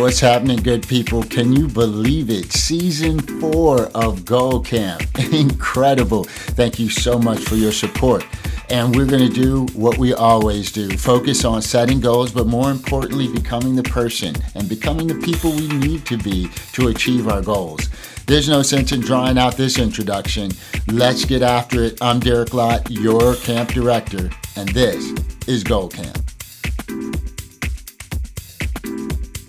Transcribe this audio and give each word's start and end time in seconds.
What's 0.00 0.18
happening, 0.18 0.56
good 0.62 0.88
people? 0.88 1.22
Can 1.22 1.52
you 1.52 1.68
believe 1.68 2.30
it? 2.30 2.52
Season 2.52 3.20
four 3.20 3.82
of 3.94 4.24
Goal 4.24 4.60
Camp. 4.60 5.02
Incredible. 5.32 6.24
Thank 6.24 6.78
you 6.78 6.88
so 6.88 7.18
much 7.18 7.40
for 7.40 7.56
your 7.56 7.70
support. 7.70 8.24
And 8.70 8.96
we're 8.96 9.04
going 9.04 9.30
to 9.30 9.32
do 9.32 9.66
what 9.78 9.98
we 9.98 10.14
always 10.14 10.72
do 10.72 10.88
focus 10.96 11.44
on 11.44 11.60
setting 11.60 12.00
goals, 12.00 12.32
but 12.32 12.46
more 12.46 12.70
importantly, 12.70 13.28
becoming 13.28 13.76
the 13.76 13.82
person 13.82 14.34
and 14.54 14.70
becoming 14.70 15.06
the 15.06 15.16
people 15.16 15.50
we 15.50 15.68
need 15.68 16.06
to 16.06 16.16
be 16.16 16.48
to 16.72 16.88
achieve 16.88 17.28
our 17.28 17.42
goals. 17.42 17.90
There's 18.26 18.48
no 18.48 18.62
sense 18.62 18.92
in 18.92 19.02
drawing 19.02 19.36
out 19.36 19.58
this 19.58 19.78
introduction. 19.78 20.50
Let's 20.90 21.26
get 21.26 21.42
after 21.42 21.82
it. 21.82 21.98
I'm 22.00 22.20
Derek 22.20 22.54
Lott, 22.54 22.90
your 22.90 23.34
camp 23.36 23.68
director, 23.68 24.30
and 24.56 24.66
this 24.70 25.12
is 25.46 25.62
Goal 25.62 25.90
Camp. 25.90 26.16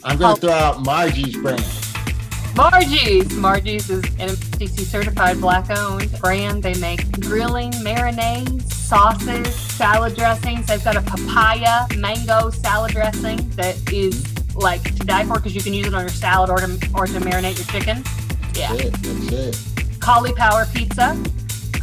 I'm 0.03 0.17
going 0.17 0.35
to 0.35 0.41
throw 0.41 0.51
out 0.51 0.83
Margie's 0.83 1.37
brand. 1.37 1.63
Margie's. 2.55 3.33
Margie's 3.35 3.89
is 3.89 4.03
an 4.03 4.29
MSDC 4.29 4.79
certified 4.81 5.39
black 5.39 5.69
owned 5.69 6.11
brand. 6.19 6.63
They 6.63 6.73
make 6.75 7.09
grilling, 7.21 7.71
marinades, 7.73 8.71
sauces, 8.73 9.55
salad 9.55 10.15
dressings. 10.15 10.67
They've 10.67 10.83
got 10.83 10.97
a 10.97 11.01
papaya 11.01 11.87
mango 11.97 12.49
salad 12.49 12.91
dressing 12.91 13.47
that 13.51 13.77
is 13.91 14.25
like 14.55 14.83
to 14.83 15.05
die 15.05 15.25
for 15.25 15.35
because 15.35 15.55
you 15.55 15.61
can 15.61 15.73
use 15.73 15.87
it 15.87 15.93
on 15.93 16.01
your 16.01 16.09
salad 16.09 16.49
or 16.49 16.57
to, 16.57 16.65
or 16.93 17.07
to 17.07 17.19
marinate 17.19 17.57
your 17.57 17.67
chicken. 17.67 18.03
Yeah. 18.53 18.73
That's 18.73 18.83
it. 18.83 18.93
That's 19.01 19.87
it. 19.87 19.99
Cauliflower 20.01 20.65
pizza. 20.73 21.15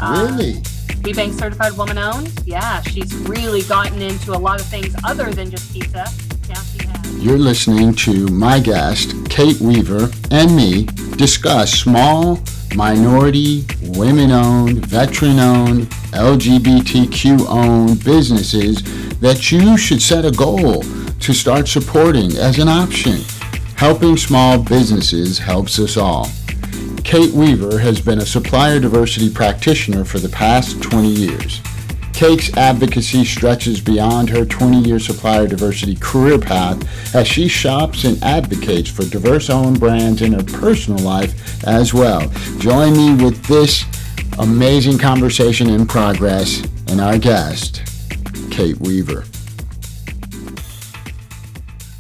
Really? 0.00 0.56
Um, 0.56 0.62
WBENC 1.02 1.38
certified 1.38 1.73
woman 1.74 1.96
owned. 1.96 2.32
Yeah, 2.45 2.82
she's 2.82 3.14
really 3.14 3.62
gotten 3.62 4.02
into 4.02 4.32
a 4.32 4.37
lot 4.37 4.60
of 4.60 4.66
things 4.66 4.95
other 5.04 5.30
than 5.30 5.50
just 5.50 5.73
pizza. 5.73 6.06
You're 7.19 7.37
listening 7.37 7.95
to 7.97 8.27
my 8.29 8.59
guest, 8.61 9.15
Kate 9.29 9.61
Weaver, 9.61 10.09
and 10.30 10.57
me 10.57 10.84
discuss 11.16 11.73
small, 11.73 12.40
minority, 12.74 13.66
women 13.82 14.30
owned, 14.30 14.87
veteran 14.87 15.38
owned, 15.38 15.90
LGBTQ 16.13 17.46
owned 17.49 18.02
businesses 18.02 18.82
that 19.21 19.52
you 19.52 19.77
should 19.77 20.01
set 20.01 20.24
a 20.24 20.30
goal 20.30 20.82
to 21.21 21.32
start 21.35 21.68
supporting 21.68 22.35
as 22.37 22.59
an 22.59 22.68
option. 22.68 23.21
Helping 23.77 24.16
small 24.16 24.59
businesses 24.59 25.38
helps 25.38 25.79
us 25.79 25.96
all. 25.96 26.29
Kate 27.05 27.33
Weaver 27.33 27.79
has 27.79 28.01
been 28.01 28.21
a 28.21 28.27
supplier 28.27 28.80
diversity 28.80 29.29
practitioner 29.29 30.05
for 30.05 30.18
the 30.18 30.29
past 30.29 30.83
20 30.83 31.09
years. 31.09 31.60
Kate's 32.19 32.52
advocacy 32.57 33.24
stretches 33.24 33.80
beyond 33.80 34.29
her 34.29 34.45
20 34.45 34.80
year 34.80 34.99
supplier 34.99 35.47
diversity 35.47 35.95
career 35.95 36.37
path 36.37 37.15
as 37.15 37.29
she 37.29 37.47
shops 37.47 38.02
and 38.02 38.21
advocates 38.24 38.91
for 38.91 39.05
diverse 39.05 39.49
owned 39.49 39.79
brands 39.79 40.21
in 40.21 40.33
her 40.33 40.43
personal 40.43 40.99
life 41.05 41.65
as 41.65 41.95
well. 41.95 42.29
Join 42.59 42.95
me 42.95 43.24
with 43.24 43.41
this 43.45 43.85
amazing 44.41 44.99
conversation 44.99 45.71
in 45.71 45.87
progress 45.87 46.61
and 46.89 47.01
our 47.01 47.19
guest, 47.19 47.85
Kate 48.51 48.80
Weaver. 48.80 49.24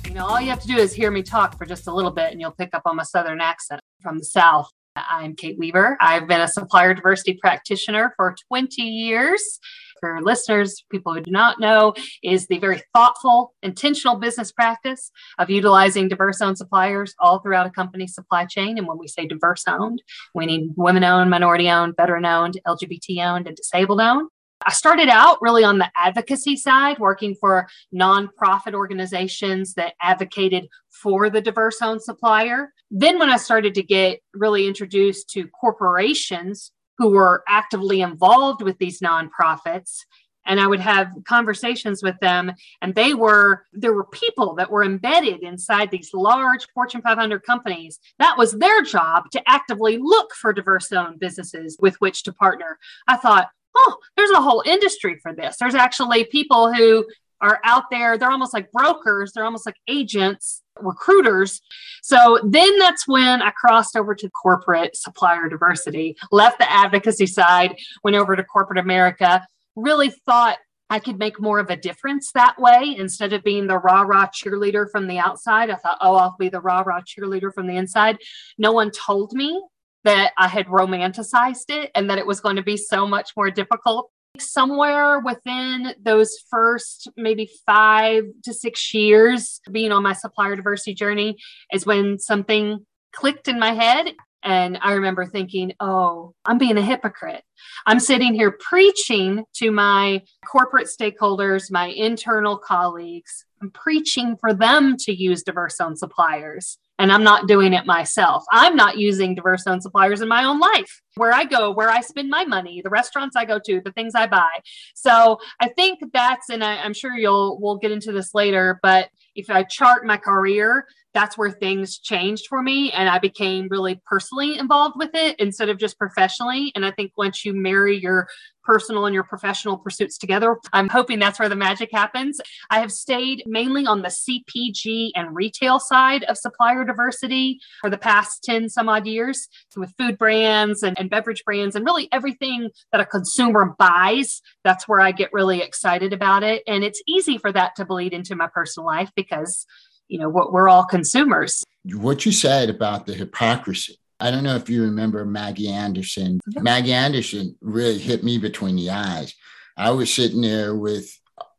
You 0.04 0.14
know, 0.14 0.26
all 0.26 0.40
you 0.40 0.48
have 0.48 0.60
to 0.62 0.66
do 0.66 0.78
is 0.78 0.92
hear 0.92 1.12
me 1.12 1.22
talk 1.22 1.56
for 1.56 1.64
just 1.64 1.86
a 1.86 1.94
little 1.94 2.10
bit 2.10 2.32
and 2.32 2.40
you'll 2.40 2.50
pick 2.50 2.74
up 2.74 2.82
on 2.86 2.96
my 2.96 3.04
Southern 3.04 3.40
accent 3.40 3.80
from 4.00 4.18
the 4.18 4.24
South. 4.24 4.68
I'm 4.96 5.36
Kate 5.36 5.56
Weaver. 5.56 5.96
I've 6.00 6.26
been 6.26 6.40
a 6.40 6.48
supplier 6.48 6.92
diversity 6.92 7.34
practitioner 7.34 8.14
for 8.16 8.34
20 8.48 8.82
years 8.82 9.60
for 10.00 10.20
listeners, 10.22 10.84
people 10.90 11.14
who 11.14 11.20
do 11.20 11.30
not 11.30 11.60
know, 11.60 11.94
is 12.22 12.46
the 12.46 12.58
very 12.58 12.82
thoughtful, 12.94 13.54
intentional 13.62 14.16
business 14.16 14.52
practice 14.52 15.10
of 15.38 15.50
utilizing 15.50 16.08
diverse 16.08 16.40
owned 16.40 16.58
suppliers 16.58 17.14
all 17.18 17.40
throughout 17.40 17.66
a 17.66 17.70
company's 17.70 18.14
supply 18.14 18.44
chain. 18.44 18.78
And 18.78 18.86
when 18.86 18.98
we 18.98 19.08
say 19.08 19.26
diverse 19.26 19.64
owned, 19.66 20.02
we 20.34 20.46
mean 20.46 20.74
women 20.76 21.04
owned, 21.04 21.30
minority 21.30 21.68
owned, 21.68 21.94
veteran 21.96 22.24
owned, 22.24 22.60
LGBT 22.66 23.24
owned, 23.26 23.46
and 23.46 23.56
disabled 23.56 24.00
owned. 24.00 24.28
I 24.66 24.72
started 24.72 25.08
out 25.08 25.38
really 25.40 25.62
on 25.62 25.78
the 25.78 25.90
advocacy 25.96 26.56
side, 26.56 26.98
working 26.98 27.36
for 27.36 27.68
nonprofit 27.94 28.74
organizations 28.74 29.74
that 29.74 29.94
advocated 30.02 30.66
for 30.90 31.30
the 31.30 31.40
diverse 31.40 31.80
owned 31.80 32.02
supplier. 32.02 32.72
Then, 32.90 33.18
when 33.18 33.30
I 33.30 33.36
started 33.36 33.74
to 33.74 33.82
get 33.82 34.20
really 34.34 34.66
introduced 34.66 35.30
to 35.30 35.46
corporations 35.48 36.72
who 36.98 37.10
were 37.10 37.44
actively 37.48 38.00
involved 38.00 38.62
with 38.62 38.76
these 38.78 39.00
nonprofits 39.00 40.04
and 40.48 40.58
i 40.58 40.66
would 40.66 40.80
have 40.80 41.12
conversations 41.24 42.02
with 42.02 42.18
them 42.20 42.52
and 42.82 42.94
they 42.94 43.14
were 43.14 43.64
there 43.72 43.92
were 43.92 44.04
people 44.04 44.54
that 44.56 44.70
were 44.70 44.82
embedded 44.82 45.42
inside 45.42 45.90
these 45.90 46.12
large 46.12 46.66
fortune 46.74 47.02
500 47.02 47.42
companies. 47.44 48.00
That 48.18 48.36
was 48.36 48.52
their 48.52 48.82
job 48.82 49.30
to 49.32 49.42
actively 49.48 49.98
look 49.98 50.34
for 50.34 50.52
diverse 50.52 50.90
owned 50.90 51.20
businesses 51.20 51.76
with 51.80 51.96
which 51.96 52.24
to 52.24 52.32
partner. 52.32 52.78
I 53.06 53.16
thought 53.16 53.50
oh 53.76 53.96
there's 54.16 54.30
a 54.30 54.40
whole 54.40 54.62
industry 54.66 55.18
for 55.22 55.32
this. 55.32 55.56
There's 55.58 55.74
actually 55.74 56.24
people 56.24 56.72
who 56.72 57.06
are 57.40 57.60
out 57.62 57.84
there 57.90 58.18
they're 58.18 58.32
almost 58.32 58.52
like 58.52 58.72
brokers 58.72 59.32
they're 59.32 59.44
almost 59.44 59.64
like 59.64 59.76
agents 59.86 60.62
recruiters. 60.80 61.60
So 62.02 62.40
then 62.44 62.78
that's 62.78 63.06
when 63.06 63.42
I 63.42 63.50
crossed 63.50 63.96
over 63.96 64.14
to 64.14 64.30
corporate 64.30 64.96
supplier 64.96 65.48
diversity, 65.48 66.16
left 66.30 66.58
the 66.58 66.70
advocacy 66.70 67.26
side, 67.26 67.76
went 68.04 68.16
over 68.16 68.36
to 68.36 68.44
corporate 68.44 68.78
America, 68.78 69.46
really 69.76 70.10
thought 70.10 70.58
I 70.90 70.98
could 70.98 71.18
make 71.18 71.40
more 71.40 71.58
of 71.58 71.70
a 71.70 71.76
difference 71.76 72.32
that 72.32 72.58
way 72.58 72.94
instead 72.96 73.32
of 73.32 73.44
being 73.44 73.66
the 73.66 73.78
rah 73.78 74.02
rah 74.02 74.26
cheerleader 74.26 74.90
from 74.90 75.06
the 75.06 75.18
outside. 75.18 75.70
I 75.70 75.74
thought, 75.74 75.98
oh, 76.00 76.16
I'll 76.16 76.36
be 76.38 76.48
the 76.48 76.60
rah 76.60 76.80
rah 76.80 77.02
cheerleader 77.02 77.52
from 77.52 77.66
the 77.66 77.76
inside. 77.76 78.18
No 78.56 78.72
one 78.72 78.90
told 78.90 79.32
me 79.32 79.62
that 80.04 80.32
I 80.38 80.48
had 80.48 80.66
romanticized 80.66 81.68
it 81.68 81.90
and 81.94 82.08
that 82.08 82.18
it 82.18 82.26
was 82.26 82.40
going 82.40 82.56
to 82.56 82.62
be 82.62 82.76
so 82.76 83.06
much 83.06 83.32
more 83.36 83.50
difficult 83.50 84.10
somewhere 84.40 85.20
within 85.20 85.94
those 86.02 86.36
first 86.50 87.08
maybe 87.16 87.50
five 87.66 88.24
to 88.44 88.54
six 88.54 88.92
years 88.94 89.60
being 89.70 89.92
on 89.92 90.02
my 90.02 90.12
supplier 90.12 90.56
diversity 90.56 90.94
journey 90.94 91.36
is 91.72 91.86
when 91.86 92.18
something 92.18 92.84
clicked 93.12 93.48
in 93.48 93.58
my 93.58 93.72
head. 93.72 94.14
And 94.44 94.78
I 94.80 94.92
remember 94.92 95.26
thinking, 95.26 95.72
oh, 95.80 96.32
I'm 96.44 96.58
being 96.58 96.78
a 96.78 96.82
hypocrite. 96.82 97.42
I'm 97.86 97.98
sitting 97.98 98.34
here 98.34 98.56
preaching 98.60 99.44
to 99.54 99.72
my 99.72 100.22
corporate 100.46 100.86
stakeholders, 100.86 101.72
my 101.72 101.86
internal 101.86 102.56
colleagues. 102.56 103.44
I'm 103.60 103.72
preaching 103.72 104.36
for 104.36 104.54
them 104.54 104.96
to 105.00 105.12
use 105.12 105.42
diverse 105.42 105.80
owned 105.80 105.98
suppliers 105.98 106.78
and 106.98 107.12
I'm 107.12 107.22
not 107.22 107.46
doing 107.46 107.72
it 107.72 107.86
myself. 107.86 108.44
I'm 108.52 108.74
not 108.74 108.98
using 108.98 109.34
diverse 109.34 109.66
owned 109.66 109.82
suppliers 109.82 110.20
in 110.20 110.28
my 110.28 110.44
own 110.44 110.58
life, 110.58 111.00
where 111.16 111.32
I 111.32 111.44
go, 111.44 111.70
where 111.70 111.90
I 111.90 112.00
spend 112.00 112.28
my 112.28 112.44
money, 112.44 112.80
the 112.82 112.90
restaurants 112.90 113.36
I 113.36 113.44
go 113.44 113.58
to, 113.64 113.80
the 113.80 113.92
things 113.92 114.14
I 114.14 114.26
buy. 114.26 114.50
So 114.94 115.38
I 115.60 115.68
think 115.68 116.00
that's, 116.12 116.50
and 116.50 116.64
I, 116.64 116.84
am 116.84 116.94
sure 116.94 117.16
you'll 117.16 117.58
we'll 117.60 117.76
get 117.76 117.92
into 117.92 118.12
this 118.12 118.34
later, 118.34 118.80
but 118.82 119.08
if 119.34 119.48
I 119.50 119.62
chart 119.62 120.04
my 120.04 120.16
career, 120.16 120.86
that's 121.14 121.38
where 121.38 121.50
things 121.50 121.98
changed 121.98 122.46
for 122.48 122.62
me, 122.62 122.92
and 122.92 123.08
I 123.08 123.18
became 123.18 123.68
really 123.70 124.00
personally 124.06 124.58
involved 124.58 124.96
with 124.98 125.10
it 125.14 125.36
instead 125.38 125.68
of 125.68 125.78
just 125.78 125.98
professionally. 125.98 126.72
And 126.74 126.84
I 126.84 126.90
think 126.90 127.12
once 127.16 127.44
you 127.44 127.54
marry 127.54 127.98
your 127.98 128.28
personal 128.68 129.06
and 129.06 129.14
your 129.14 129.24
professional 129.24 129.78
pursuits 129.78 130.18
together. 130.18 130.58
I'm 130.74 130.90
hoping 130.90 131.18
that's 131.18 131.38
where 131.38 131.48
the 131.48 131.56
magic 131.56 131.88
happens. 131.90 132.38
I 132.68 132.80
have 132.80 132.92
stayed 132.92 133.42
mainly 133.46 133.86
on 133.86 134.02
the 134.02 134.08
CPG 134.08 135.12
and 135.14 135.34
retail 135.34 135.80
side 135.80 136.24
of 136.24 136.36
supplier 136.36 136.84
diversity 136.84 137.60
for 137.80 137.88
the 137.88 137.96
past 137.96 138.44
10 138.44 138.68
some 138.68 138.90
odd 138.90 139.06
years 139.06 139.48
with 139.74 139.94
food 139.96 140.18
brands 140.18 140.82
and, 140.82 140.98
and 140.98 141.08
beverage 141.08 141.42
brands 141.46 141.76
and 141.76 141.86
really 141.86 142.08
everything 142.12 142.68
that 142.92 143.00
a 143.00 143.06
consumer 143.06 143.74
buys. 143.78 144.42
That's 144.64 144.86
where 144.86 145.00
I 145.00 145.12
get 145.12 145.32
really 145.32 145.62
excited 145.62 146.12
about 146.12 146.42
it. 146.42 146.62
And 146.66 146.84
it's 146.84 147.02
easy 147.08 147.38
for 147.38 147.50
that 147.52 147.74
to 147.76 147.86
bleed 147.86 148.12
into 148.12 148.36
my 148.36 148.48
personal 148.48 148.86
life 148.86 149.10
because 149.16 149.64
you 150.08 150.18
know 150.18 150.28
what 150.28 150.52
we're 150.52 150.68
all 150.68 150.84
consumers 150.84 151.64
what 151.84 152.26
you 152.26 152.32
said 152.32 152.68
about 152.68 153.06
the 153.06 153.14
hypocrisy 153.14 153.98
I 154.20 154.30
don't 154.32 154.42
know 154.42 154.56
if 154.56 154.68
you 154.68 154.82
remember 154.82 155.24
Maggie 155.24 155.68
Anderson. 155.68 156.40
Maggie 156.56 156.92
Anderson 156.92 157.56
really 157.60 157.98
hit 157.98 158.24
me 158.24 158.38
between 158.38 158.74
the 158.74 158.90
eyes. 158.90 159.32
I 159.76 159.90
was 159.90 160.12
sitting 160.12 160.40
there 160.40 160.74
with 160.74 161.08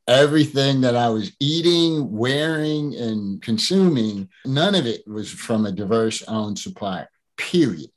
everything 0.09 0.81
that 0.81 0.95
I 0.95 1.07
was 1.09 1.31
eating, 1.39 2.11
wearing, 2.11 2.95
and 2.95 3.41
consuming. 3.41 4.27
None 4.45 4.75
of 4.75 4.85
it 4.85 5.07
was 5.07 5.31
from 5.31 5.65
a 5.65 5.71
diverse 5.71 6.21
owned 6.23 6.59
supplier, 6.59 7.07
period. 7.37 7.89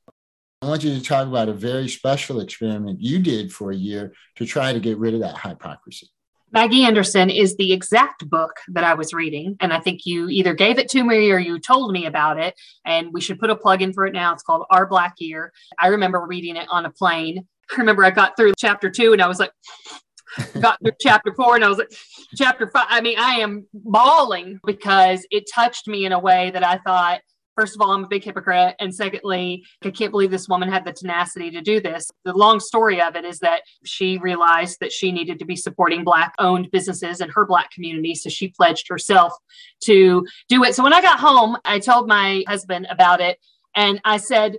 I 0.60 0.66
want 0.66 0.84
you 0.84 0.94
to 0.94 1.02
talk 1.02 1.26
about 1.26 1.48
a 1.48 1.54
very 1.54 1.88
special 1.88 2.40
experiment 2.40 3.00
you 3.00 3.18
did 3.18 3.52
for 3.52 3.72
a 3.72 3.76
year 3.76 4.12
to 4.36 4.46
try 4.46 4.72
to 4.72 4.78
get 4.78 4.98
rid 4.98 5.14
of 5.14 5.20
that 5.20 5.40
hypocrisy. 5.40 6.06
Maggie 6.52 6.84
Anderson 6.84 7.30
is 7.30 7.56
the 7.56 7.72
exact 7.72 8.28
book 8.28 8.52
that 8.68 8.84
I 8.84 8.94
was 8.94 9.14
reading. 9.14 9.56
And 9.60 9.72
I 9.72 9.80
think 9.80 10.04
you 10.04 10.28
either 10.28 10.52
gave 10.52 10.78
it 10.78 10.88
to 10.90 11.02
me 11.02 11.30
or 11.30 11.38
you 11.38 11.58
told 11.58 11.92
me 11.92 12.04
about 12.04 12.38
it. 12.38 12.54
And 12.84 13.12
we 13.12 13.22
should 13.22 13.38
put 13.38 13.50
a 13.50 13.56
plug 13.56 13.80
in 13.80 13.92
for 13.92 14.06
it 14.06 14.12
now. 14.12 14.32
It's 14.32 14.42
called 14.42 14.66
Our 14.70 14.86
Black 14.86 15.14
Year. 15.18 15.52
I 15.78 15.88
remember 15.88 16.24
reading 16.26 16.56
it 16.56 16.66
on 16.70 16.84
a 16.84 16.90
plane. 16.90 17.46
I 17.72 17.76
remember 17.76 18.04
I 18.04 18.10
got 18.10 18.36
through 18.36 18.52
chapter 18.58 18.90
two 18.90 19.12
and 19.12 19.22
I 19.22 19.28
was 19.28 19.38
like, 19.38 19.52
got 20.60 20.78
through 20.80 20.92
chapter 21.00 21.32
four 21.34 21.54
and 21.54 21.64
I 21.64 21.68
was 21.68 21.78
like, 21.78 21.92
chapter 22.36 22.68
five. 22.68 22.86
I 22.88 23.00
mean, 23.00 23.18
I 23.18 23.36
am 23.36 23.66
bawling 23.72 24.60
because 24.66 25.26
it 25.30 25.44
touched 25.52 25.88
me 25.88 26.04
in 26.04 26.12
a 26.12 26.18
way 26.18 26.50
that 26.50 26.64
I 26.64 26.78
thought, 26.78 27.22
first 27.56 27.74
of 27.74 27.80
all, 27.80 27.90
I'm 27.90 28.04
a 28.04 28.08
big 28.08 28.24
hypocrite. 28.24 28.74
And 28.80 28.94
secondly, 28.94 29.64
I 29.82 29.90
can't 29.90 30.10
believe 30.10 30.30
this 30.30 30.48
woman 30.48 30.70
had 30.70 30.84
the 30.84 30.92
tenacity 30.92 31.50
to 31.50 31.60
do 31.60 31.80
this. 31.80 32.10
The 32.24 32.32
long 32.32 32.60
story 32.60 33.00
of 33.00 33.16
it 33.16 33.24
is 33.24 33.38
that 33.40 33.62
she 33.84 34.18
realized 34.18 34.78
that 34.80 34.92
she 34.92 35.12
needed 35.12 35.38
to 35.38 35.44
be 35.44 35.56
supporting 35.56 36.04
Black 36.04 36.34
owned 36.38 36.70
businesses 36.70 37.20
in 37.20 37.28
her 37.30 37.46
Black 37.46 37.70
community. 37.70 38.14
So 38.14 38.28
she 38.28 38.48
pledged 38.48 38.88
herself 38.88 39.32
to 39.84 40.26
do 40.48 40.64
it. 40.64 40.74
So 40.74 40.82
when 40.82 40.94
I 40.94 41.02
got 41.02 41.20
home, 41.20 41.56
I 41.64 41.78
told 41.78 42.08
my 42.08 42.44
husband 42.46 42.86
about 42.90 43.20
it 43.20 43.38
and 43.74 44.00
I 44.04 44.16
said, 44.18 44.56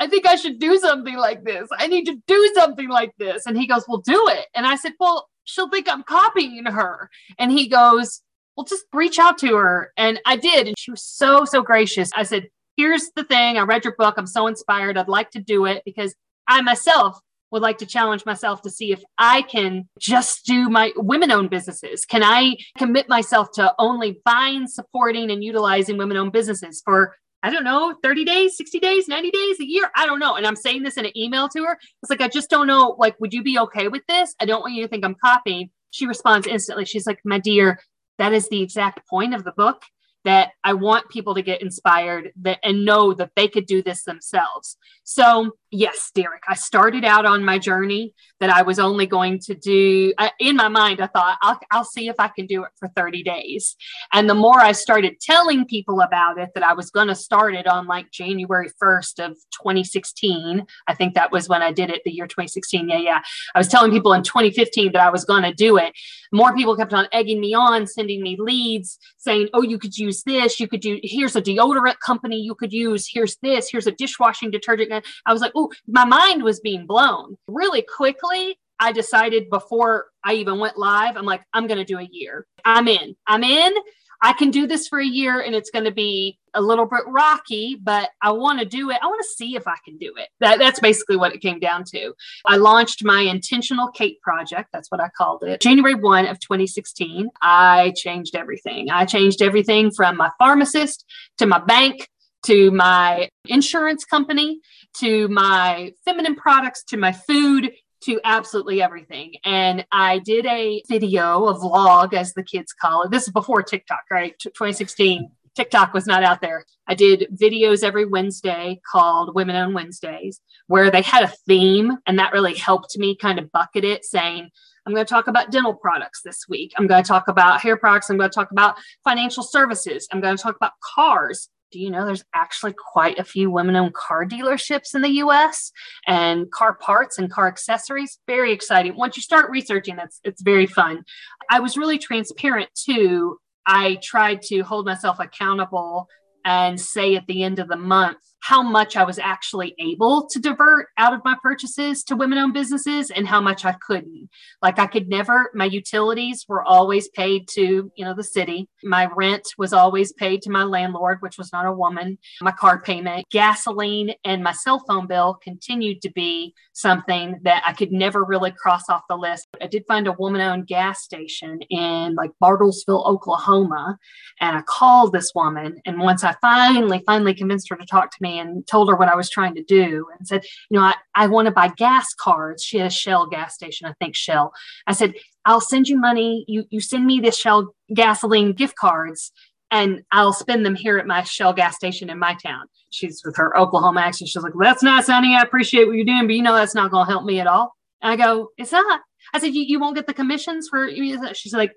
I 0.00 0.06
think 0.06 0.26
I 0.26 0.36
should 0.36 0.58
do 0.58 0.78
something 0.78 1.16
like 1.16 1.44
this. 1.44 1.68
I 1.76 1.88
need 1.88 2.04
to 2.06 2.16
do 2.26 2.52
something 2.54 2.88
like 2.88 3.12
this. 3.18 3.46
And 3.46 3.56
he 3.56 3.66
goes, 3.66 3.84
Well, 3.88 3.98
do 3.98 4.28
it. 4.28 4.46
And 4.54 4.64
I 4.64 4.76
said, 4.76 4.92
Well, 5.00 5.28
she'll 5.44 5.68
think 5.68 5.88
I'm 5.90 6.04
copying 6.04 6.66
her. 6.66 7.10
And 7.38 7.50
he 7.50 7.68
goes, 7.68 8.22
Well, 8.58 8.64
just 8.64 8.86
reach 8.92 9.20
out 9.20 9.38
to 9.38 9.54
her. 9.54 9.92
And 9.96 10.20
I 10.26 10.34
did. 10.34 10.66
And 10.66 10.76
she 10.76 10.90
was 10.90 11.04
so, 11.04 11.44
so 11.44 11.62
gracious. 11.62 12.10
I 12.16 12.24
said, 12.24 12.48
Here's 12.76 13.10
the 13.14 13.22
thing. 13.22 13.56
I 13.56 13.62
read 13.62 13.84
your 13.84 13.94
book. 13.96 14.16
I'm 14.18 14.26
so 14.26 14.48
inspired. 14.48 14.98
I'd 14.98 15.06
like 15.06 15.30
to 15.32 15.40
do 15.40 15.64
it 15.66 15.82
because 15.84 16.12
I 16.48 16.60
myself 16.62 17.20
would 17.52 17.62
like 17.62 17.78
to 17.78 17.86
challenge 17.86 18.26
myself 18.26 18.62
to 18.62 18.70
see 18.70 18.90
if 18.90 19.00
I 19.16 19.42
can 19.42 19.88
just 20.00 20.44
do 20.44 20.68
my 20.68 20.92
women 20.96 21.30
owned 21.30 21.50
businesses. 21.50 22.04
Can 22.04 22.24
I 22.24 22.56
commit 22.76 23.08
myself 23.08 23.52
to 23.54 23.72
only 23.78 24.20
buying, 24.24 24.66
supporting, 24.66 25.30
and 25.30 25.42
utilizing 25.44 25.96
women 25.96 26.16
owned 26.16 26.32
businesses 26.32 26.82
for 26.84 27.14
I 27.44 27.50
don't 27.50 27.62
know, 27.62 27.94
30 28.02 28.24
days, 28.24 28.56
60 28.56 28.80
days, 28.80 29.06
90 29.06 29.30
days, 29.30 29.60
a 29.60 29.64
year. 29.64 29.88
I 29.94 30.06
don't 30.06 30.18
know. 30.18 30.34
And 30.34 30.44
I'm 30.44 30.56
saying 30.56 30.82
this 30.82 30.96
in 30.96 31.06
an 31.06 31.16
email 31.16 31.48
to 31.50 31.64
her. 31.64 31.78
It's 32.02 32.10
like, 32.10 32.20
I 32.20 32.26
just 32.26 32.50
don't 32.50 32.66
know. 32.66 32.96
Like, 32.98 33.14
would 33.20 33.32
you 33.32 33.44
be 33.44 33.60
okay 33.60 33.86
with 33.86 34.02
this? 34.08 34.34
I 34.40 34.44
don't 34.44 34.60
want 34.60 34.74
you 34.74 34.82
to 34.82 34.88
think 34.88 35.04
I'm 35.04 35.14
copying. 35.14 35.70
She 35.90 36.06
responds 36.06 36.48
instantly. 36.48 36.84
She's 36.84 37.06
like, 37.06 37.20
my 37.24 37.38
dear, 37.38 37.78
that 38.18 38.32
is 38.32 38.48
the 38.48 38.62
exact 38.62 39.08
point 39.08 39.34
of 39.34 39.44
the 39.44 39.52
book 39.52 39.82
that 40.24 40.50
I 40.64 40.74
want 40.74 41.08
people 41.08 41.34
to 41.34 41.42
get 41.42 41.62
inspired 41.62 42.32
that 42.42 42.58
and 42.62 42.84
know 42.84 43.14
that 43.14 43.30
they 43.36 43.48
could 43.48 43.66
do 43.66 43.82
this 43.82 44.04
themselves. 44.04 44.76
So, 45.04 45.52
yes, 45.70 46.10
Derek, 46.14 46.42
I 46.48 46.54
started 46.54 47.04
out 47.04 47.26
on 47.26 47.44
my 47.44 47.58
journey 47.58 48.14
that 48.40 48.50
I 48.50 48.62
was 48.62 48.78
only 48.78 49.06
going 49.06 49.38
to 49.40 49.54
do 49.54 50.12
in 50.38 50.56
my 50.56 50.68
mind. 50.68 51.00
I 51.00 51.06
thought 51.06 51.38
I'll, 51.42 51.58
I'll 51.70 51.84
see 51.84 52.08
if 52.08 52.16
I 52.18 52.28
can 52.28 52.46
do 52.46 52.64
it 52.64 52.70
for 52.78 52.88
30 52.88 53.22
days. 53.22 53.76
And 54.12 54.30
the 54.30 54.34
more 54.34 54.60
I 54.60 54.72
started 54.72 55.20
telling 55.20 55.66
people 55.66 56.00
about 56.00 56.38
it, 56.38 56.50
that 56.54 56.62
I 56.62 56.72
was 56.72 56.90
going 56.90 57.08
to 57.08 57.14
start 57.14 57.54
it 57.54 57.66
on 57.66 57.86
like 57.86 58.10
January 58.10 58.68
1st 58.82 59.26
of 59.26 59.32
2016. 59.52 60.64
I 60.86 60.94
think 60.94 61.14
that 61.14 61.32
was 61.32 61.48
when 61.48 61.62
I 61.62 61.72
did 61.72 61.90
it, 61.90 62.02
the 62.04 62.12
year 62.12 62.26
2016. 62.26 62.88
Yeah, 62.88 62.98
yeah. 62.98 63.20
I 63.54 63.58
was 63.58 63.68
telling 63.68 63.90
people 63.90 64.12
in 64.12 64.22
2015 64.22 64.92
that 64.92 65.02
I 65.02 65.10
was 65.10 65.24
going 65.24 65.42
to 65.42 65.52
do 65.52 65.76
it. 65.76 65.92
More 66.32 66.54
people 66.54 66.76
kept 66.76 66.94
on 66.94 67.08
egging 67.12 67.40
me 67.40 67.54
on, 67.54 67.86
sending 67.86 68.22
me 68.22 68.36
leads 68.38 68.98
saying, 69.18 69.48
oh, 69.52 69.62
you 69.62 69.78
could 69.78 69.96
use 69.96 70.22
this. 70.22 70.58
You 70.60 70.68
could 70.68 70.80
do, 70.80 70.98
here's 71.02 71.36
a 71.36 71.42
deodorant 71.42 71.98
company 72.00 72.40
you 72.40 72.54
could 72.54 72.72
use. 72.72 73.08
Here's 73.12 73.36
this. 73.42 73.68
Here's 73.70 73.86
a 73.86 73.92
dishwashing 73.92 74.50
detergent. 74.50 75.04
I 75.26 75.32
was 75.32 75.42
like, 75.42 75.52
oh, 75.58 75.72
my 75.86 76.04
mind 76.04 76.42
was 76.42 76.60
being 76.60 76.86
blown 76.86 77.36
really 77.46 77.82
quickly. 77.82 78.58
I 78.80 78.92
decided 78.92 79.50
before 79.50 80.06
I 80.24 80.34
even 80.34 80.58
went 80.58 80.78
live, 80.78 81.16
I'm 81.16 81.24
like, 81.24 81.42
I'm 81.52 81.66
going 81.66 81.78
to 81.78 81.84
do 81.84 81.98
a 81.98 82.08
year. 82.10 82.46
I'm 82.64 82.86
in. 82.86 83.16
I'm 83.26 83.42
in. 83.42 83.74
I 84.20 84.32
can 84.32 84.50
do 84.50 84.66
this 84.66 84.88
for 84.88 84.98
a 84.98 85.06
year 85.06 85.40
and 85.40 85.54
it's 85.54 85.70
going 85.70 85.84
to 85.84 85.92
be 85.92 86.38
a 86.54 86.60
little 86.60 86.86
bit 86.86 87.02
rocky, 87.06 87.76
but 87.80 88.10
I 88.20 88.32
want 88.32 88.58
to 88.58 88.64
do 88.64 88.90
it. 88.90 88.98
I 89.00 89.06
want 89.06 89.20
to 89.20 89.28
see 89.36 89.54
if 89.54 89.68
I 89.68 89.76
can 89.84 89.96
do 89.96 90.12
it. 90.16 90.28
That, 90.40 90.58
that's 90.58 90.80
basically 90.80 91.16
what 91.16 91.32
it 91.32 91.40
came 91.40 91.60
down 91.60 91.84
to. 91.92 92.14
I 92.44 92.56
launched 92.56 93.04
my 93.04 93.20
intentional 93.20 93.88
Kate 93.92 94.20
project. 94.22 94.70
That's 94.72 94.90
what 94.90 95.00
I 95.00 95.08
called 95.16 95.44
it. 95.44 95.60
January 95.60 95.94
1 95.94 96.26
of 96.26 96.40
2016. 96.40 97.28
I 97.42 97.92
changed 97.96 98.34
everything. 98.34 98.90
I 98.90 99.04
changed 99.04 99.40
everything 99.40 99.92
from 99.92 100.16
my 100.16 100.30
pharmacist 100.38 101.04
to 101.38 101.46
my 101.46 101.60
bank 101.60 102.08
to 102.44 102.70
my 102.70 103.28
insurance 103.46 104.04
company 104.04 104.60
to 104.98 105.28
my 105.28 105.92
feminine 106.04 106.34
products 106.34 106.84
to 106.84 106.96
my 106.96 107.12
food 107.12 107.72
to 108.00 108.20
absolutely 108.24 108.80
everything. 108.80 109.34
And 109.44 109.84
I 109.90 110.20
did 110.20 110.46
a 110.46 110.82
video, 110.88 111.46
a 111.46 111.54
vlog, 111.54 112.14
as 112.14 112.32
the 112.34 112.44
kids 112.44 112.72
call 112.72 113.02
it. 113.02 113.10
This 113.10 113.24
is 113.24 113.32
before 113.32 113.62
TikTok, 113.62 114.02
right? 114.10 114.34
2016. 114.38 115.30
TikTok 115.56 115.92
was 115.92 116.06
not 116.06 116.22
out 116.22 116.40
there. 116.40 116.64
I 116.86 116.94
did 116.94 117.26
videos 117.32 117.82
every 117.82 118.04
Wednesday 118.04 118.80
called 118.90 119.34
Women 119.34 119.56
on 119.56 119.74
Wednesdays, 119.74 120.40
where 120.68 120.90
they 120.90 121.02
had 121.02 121.24
a 121.24 121.34
theme. 121.48 121.96
And 122.06 122.20
that 122.20 122.32
really 122.32 122.54
helped 122.54 122.96
me 122.96 123.16
kind 123.16 123.40
of 123.40 123.50
bucket 123.50 123.84
it, 123.84 124.04
saying, 124.04 124.48
I'm 124.86 124.94
going 124.94 125.04
to 125.04 125.10
talk 125.10 125.26
about 125.26 125.50
dental 125.50 125.74
products 125.74 126.22
this 126.22 126.46
week. 126.48 126.72
I'm 126.76 126.86
going 126.86 127.02
to 127.02 127.08
talk 127.08 127.26
about 127.26 127.60
hair 127.60 127.76
products. 127.76 128.08
I'm 128.08 128.16
going 128.16 128.30
to 128.30 128.34
talk 128.34 128.52
about 128.52 128.76
financial 129.02 129.42
services. 129.42 130.06
I'm 130.12 130.20
going 130.20 130.36
to 130.36 130.42
talk 130.42 130.54
about 130.54 130.72
cars 130.94 131.48
do 131.70 131.78
you 131.78 131.90
know 131.90 132.04
there's 132.04 132.24
actually 132.34 132.74
quite 132.92 133.18
a 133.18 133.24
few 133.24 133.50
women 133.50 133.76
owned 133.76 133.94
car 133.94 134.24
dealerships 134.24 134.94
in 134.94 135.02
the 135.02 135.16
US 135.22 135.72
and 136.06 136.50
car 136.50 136.74
parts 136.74 137.18
and 137.18 137.30
car 137.30 137.48
accessories? 137.48 138.18
Very 138.26 138.52
exciting. 138.52 138.96
Once 138.96 139.16
you 139.16 139.22
start 139.22 139.50
researching, 139.50 139.98
it's, 139.98 140.20
it's 140.24 140.42
very 140.42 140.66
fun. 140.66 141.04
I 141.50 141.60
was 141.60 141.76
really 141.76 141.98
transparent 141.98 142.70
too. 142.74 143.38
I 143.66 143.98
tried 144.02 144.42
to 144.42 144.62
hold 144.62 144.86
myself 144.86 145.20
accountable 145.20 146.08
and 146.44 146.80
say 146.80 147.16
at 147.16 147.26
the 147.26 147.42
end 147.42 147.58
of 147.58 147.68
the 147.68 147.76
month 147.76 148.18
how 148.48 148.62
much 148.62 148.96
I 148.96 149.04
was 149.04 149.18
actually 149.18 149.74
able 149.78 150.26
to 150.28 150.38
divert 150.38 150.86
out 150.96 151.12
of 151.12 151.20
my 151.22 151.36
purchases 151.42 152.02
to 152.04 152.16
women 152.16 152.38
owned 152.38 152.54
businesses 152.54 153.10
and 153.10 153.28
how 153.28 153.42
much 153.42 153.66
I 153.66 153.72
couldn't. 153.72 154.30
Like 154.62 154.78
I 154.78 154.86
could 154.86 155.06
never, 155.06 155.50
my 155.52 155.66
utilities 155.66 156.46
were 156.48 156.64
always 156.64 157.10
paid 157.10 157.46
to, 157.48 157.92
you 157.94 158.04
know, 158.06 158.14
the 158.14 158.24
city. 158.24 158.66
My 158.82 159.06
rent 159.14 159.46
was 159.58 159.74
always 159.74 160.14
paid 160.14 160.40
to 160.42 160.50
my 160.50 160.62
landlord, 160.62 161.18
which 161.20 161.36
was 161.36 161.52
not 161.52 161.66
a 161.66 161.72
woman. 161.72 162.16
My 162.40 162.52
car 162.52 162.80
payment, 162.80 163.26
gasoline, 163.30 164.14
and 164.24 164.42
my 164.42 164.52
cell 164.52 164.82
phone 164.88 165.06
bill 165.06 165.38
continued 165.42 166.00
to 166.00 166.10
be 166.12 166.54
something 166.72 167.40
that 167.42 167.62
I 167.66 167.74
could 167.74 167.92
never 167.92 168.24
really 168.24 168.52
cross 168.52 168.88
off 168.88 169.02
the 169.10 169.16
list. 169.16 169.46
I 169.60 169.66
did 169.66 169.84
find 169.86 170.06
a 170.06 170.12
woman 170.12 170.40
owned 170.40 170.68
gas 170.68 171.02
station 171.02 171.60
in 171.68 172.14
like 172.14 172.30
Bartlesville, 172.42 173.04
Oklahoma. 173.04 173.98
And 174.40 174.56
I 174.56 174.62
called 174.62 175.12
this 175.12 175.32
woman. 175.34 175.82
And 175.84 175.98
once 176.00 176.24
I 176.24 176.34
finally, 176.40 177.02
finally 177.04 177.34
convinced 177.34 177.68
her 177.68 177.76
to 177.76 177.84
talk 177.84 178.10
to 178.12 178.16
me, 178.20 178.37
me 178.37 178.37
and 178.38 178.66
told 178.66 178.88
her 178.88 178.96
what 178.96 179.08
I 179.08 179.16
was 179.16 179.30
trying 179.30 179.54
to 179.54 179.62
do 179.62 180.06
and 180.16 180.26
said, 180.26 180.44
you 180.70 180.78
know, 180.78 180.84
I, 180.84 180.94
I 181.14 181.26
want 181.26 181.46
to 181.46 181.52
buy 181.52 181.68
gas 181.76 182.14
cards. 182.14 182.62
She 182.62 182.78
had 182.78 182.86
a 182.86 182.90
Shell 182.90 183.26
gas 183.28 183.54
station, 183.54 183.86
I 183.86 183.94
think 184.00 184.14
Shell. 184.14 184.52
I 184.86 184.92
said, 184.92 185.14
I'll 185.44 185.60
send 185.60 185.88
you 185.88 185.98
money. 185.98 186.44
You 186.48 186.64
you 186.70 186.80
send 186.80 187.06
me 187.06 187.20
the 187.20 187.30
Shell 187.30 187.74
gasoline 187.94 188.52
gift 188.52 188.76
cards 188.76 189.32
and 189.70 190.02
I'll 190.12 190.32
spend 190.32 190.64
them 190.64 190.74
here 190.74 190.98
at 190.98 191.06
my 191.06 191.22
Shell 191.22 191.54
gas 191.54 191.76
station 191.76 192.10
in 192.10 192.18
my 192.18 192.34
town. 192.34 192.66
She's 192.90 193.22
with 193.24 193.36
her 193.36 193.56
Oklahoma 193.58 194.00
accent. 194.00 194.28
She's 194.28 194.42
like, 194.42 194.54
that's 194.58 194.82
nice, 194.82 195.06
honey. 195.06 195.36
I 195.36 195.42
appreciate 195.42 195.86
what 195.86 195.96
you're 195.96 196.04
doing, 196.04 196.26
but 196.26 196.34
you 196.34 196.42
know 196.42 196.54
that's 196.54 196.74
not 196.74 196.90
going 196.90 197.06
to 197.06 197.12
help 197.12 197.24
me 197.24 197.40
at 197.40 197.46
all. 197.46 197.74
And 198.00 198.12
I 198.12 198.16
go, 198.16 198.48
it's 198.56 198.72
not. 198.72 199.00
I 199.34 199.38
said, 199.38 199.54
you, 199.54 199.62
you 199.62 199.78
won't 199.78 199.96
get 199.96 200.06
the 200.06 200.14
commissions 200.14 200.68
for. 200.68 200.88
She's 201.34 201.52
like, 201.52 201.72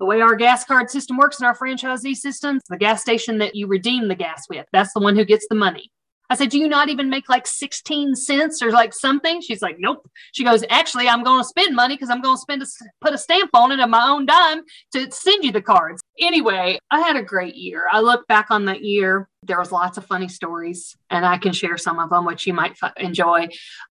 the 0.00 0.06
way 0.06 0.20
our 0.20 0.36
gas 0.36 0.64
card 0.64 0.90
system 0.90 1.16
works 1.16 1.40
in 1.40 1.46
our 1.46 1.56
franchisee 1.56 2.16
systems, 2.16 2.62
the 2.68 2.76
gas 2.76 3.02
station 3.02 3.38
that 3.38 3.54
you 3.54 3.66
redeem 3.66 4.08
the 4.08 4.14
gas 4.14 4.44
with, 4.48 4.66
that's 4.72 4.92
the 4.92 5.00
one 5.00 5.16
who 5.16 5.24
gets 5.24 5.46
the 5.48 5.54
money. 5.54 5.90
I 6.30 6.36
said, 6.36 6.50
Do 6.50 6.58
you 6.58 6.68
not 6.68 6.88
even 6.88 7.10
make 7.10 7.28
like 7.28 7.46
16 7.46 8.16
cents 8.16 8.62
or 8.62 8.70
like 8.70 8.94
something? 8.94 9.40
She's 9.40 9.62
like, 9.62 9.76
Nope. 9.78 10.08
She 10.32 10.44
goes, 10.44 10.64
Actually, 10.70 11.08
I'm 11.08 11.22
going 11.22 11.40
to 11.40 11.48
spend 11.48 11.76
money 11.76 11.94
because 11.94 12.10
I'm 12.10 12.22
going 12.22 12.36
to 12.36 12.40
spend 12.40 12.62
a, 12.62 12.66
put 13.00 13.14
a 13.14 13.18
stamp 13.18 13.50
on 13.54 13.72
it 13.72 13.80
of 13.80 13.90
my 13.90 14.08
own 14.08 14.26
dime 14.26 14.62
to 14.92 15.10
send 15.10 15.44
you 15.44 15.52
the 15.52 15.62
cards. 15.62 16.02
Anyway, 16.18 16.78
I 16.90 17.00
had 17.00 17.16
a 17.16 17.22
great 17.22 17.56
year. 17.56 17.86
I 17.90 18.00
look 18.00 18.26
back 18.26 18.50
on 18.50 18.64
that 18.66 18.82
year. 18.82 19.28
There 19.46 19.58
was 19.58 19.70
lots 19.72 19.98
of 19.98 20.06
funny 20.06 20.28
stories, 20.28 20.96
and 21.10 21.24
I 21.24 21.38
can 21.38 21.52
share 21.52 21.76
some 21.76 21.98
of 21.98 22.10
them, 22.10 22.24
which 22.24 22.46
you 22.46 22.54
might 22.54 22.76
f- 22.82 22.92
enjoy. 22.96 23.48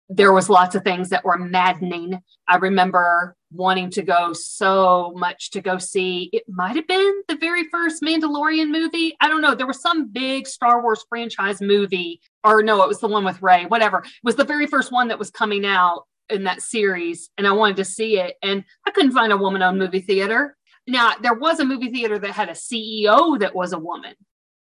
There 0.10 0.34
was 0.34 0.50
lots 0.50 0.76
of 0.76 0.84
things 0.84 1.10
that 1.10 1.24
were 1.24 1.38
maddening. 1.38 2.20
I 2.48 2.58
remember 2.58 3.36
wanting 3.52 3.92
to 3.92 4.02
go 4.02 4.34
so 4.34 5.14
much 5.16 5.52
to 5.52 5.62
go 5.62 5.78
see. 5.78 6.30
It 6.34 6.44
might 6.48 6.76
have 6.76 6.88
been 6.88 7.22
the 7.28 7.38
very 7.38 7.66
first 7.70 8.02
Mandalorian 8.02 8.72
movie. 8.72 9.16
I 9.22 9.28
don't 9.28 9.42
know. 9.42 9.54
There 9.54 9.68
was 9.68 9.82
some 9.82 10.10
big 10.12 10.48
Star 10.48 10.82
Wars 10.82 11.06
franchise 11.08 11.62
movie, 11.62 12.20
or 12.44 12.64
no, 12.64 12.82
it 12.82 12.88
was 12.88 13.00
the 13.00 13.08
one 13.08 13.24
with 13.24 13.42
Rey. 13.42 13.66
whatever. 13.66 14.00
It 14.00 14.12
was 14.24 14.36
the 14.36 14.44
very 14.44 14.66
first 14.68 14.92
one 14.92 15.10
that 15.10 15.20
was 15.20 15.30
coming 15.30 15.66
out 15.66 16.06
in 16.30 16.46
that 16.46 16.62
series, 16.62 17.30
and 17.38 17.46
I 17.46 17.52
wanted 17.52 17.78
to 17.78 17.86
see 17.86 18.18
it. 18.20 18.36
And 18.42 18.64
I 18.88 18.92
couldn't 18.92 19.12
find 19.12 19.32
a 19.32 19.38
woman 19.38 19.62
owned 19.62 19.78
movie 19.78 20.02
theater. 20.02 20.58
Now, 20.88 21.14
there 21.22 21.34
was 21.34 21.60
a 21.60 21.66
movie 21.66 21.92
theater 21.92 22.20
that 22.20 22.32
had 22.32 22.50
a 22.50 22.54
CEO 22.54 23.40
that 23.40 23.56
was 23.56 23.72
a 23.74 23.80
woman. 23.80 24.16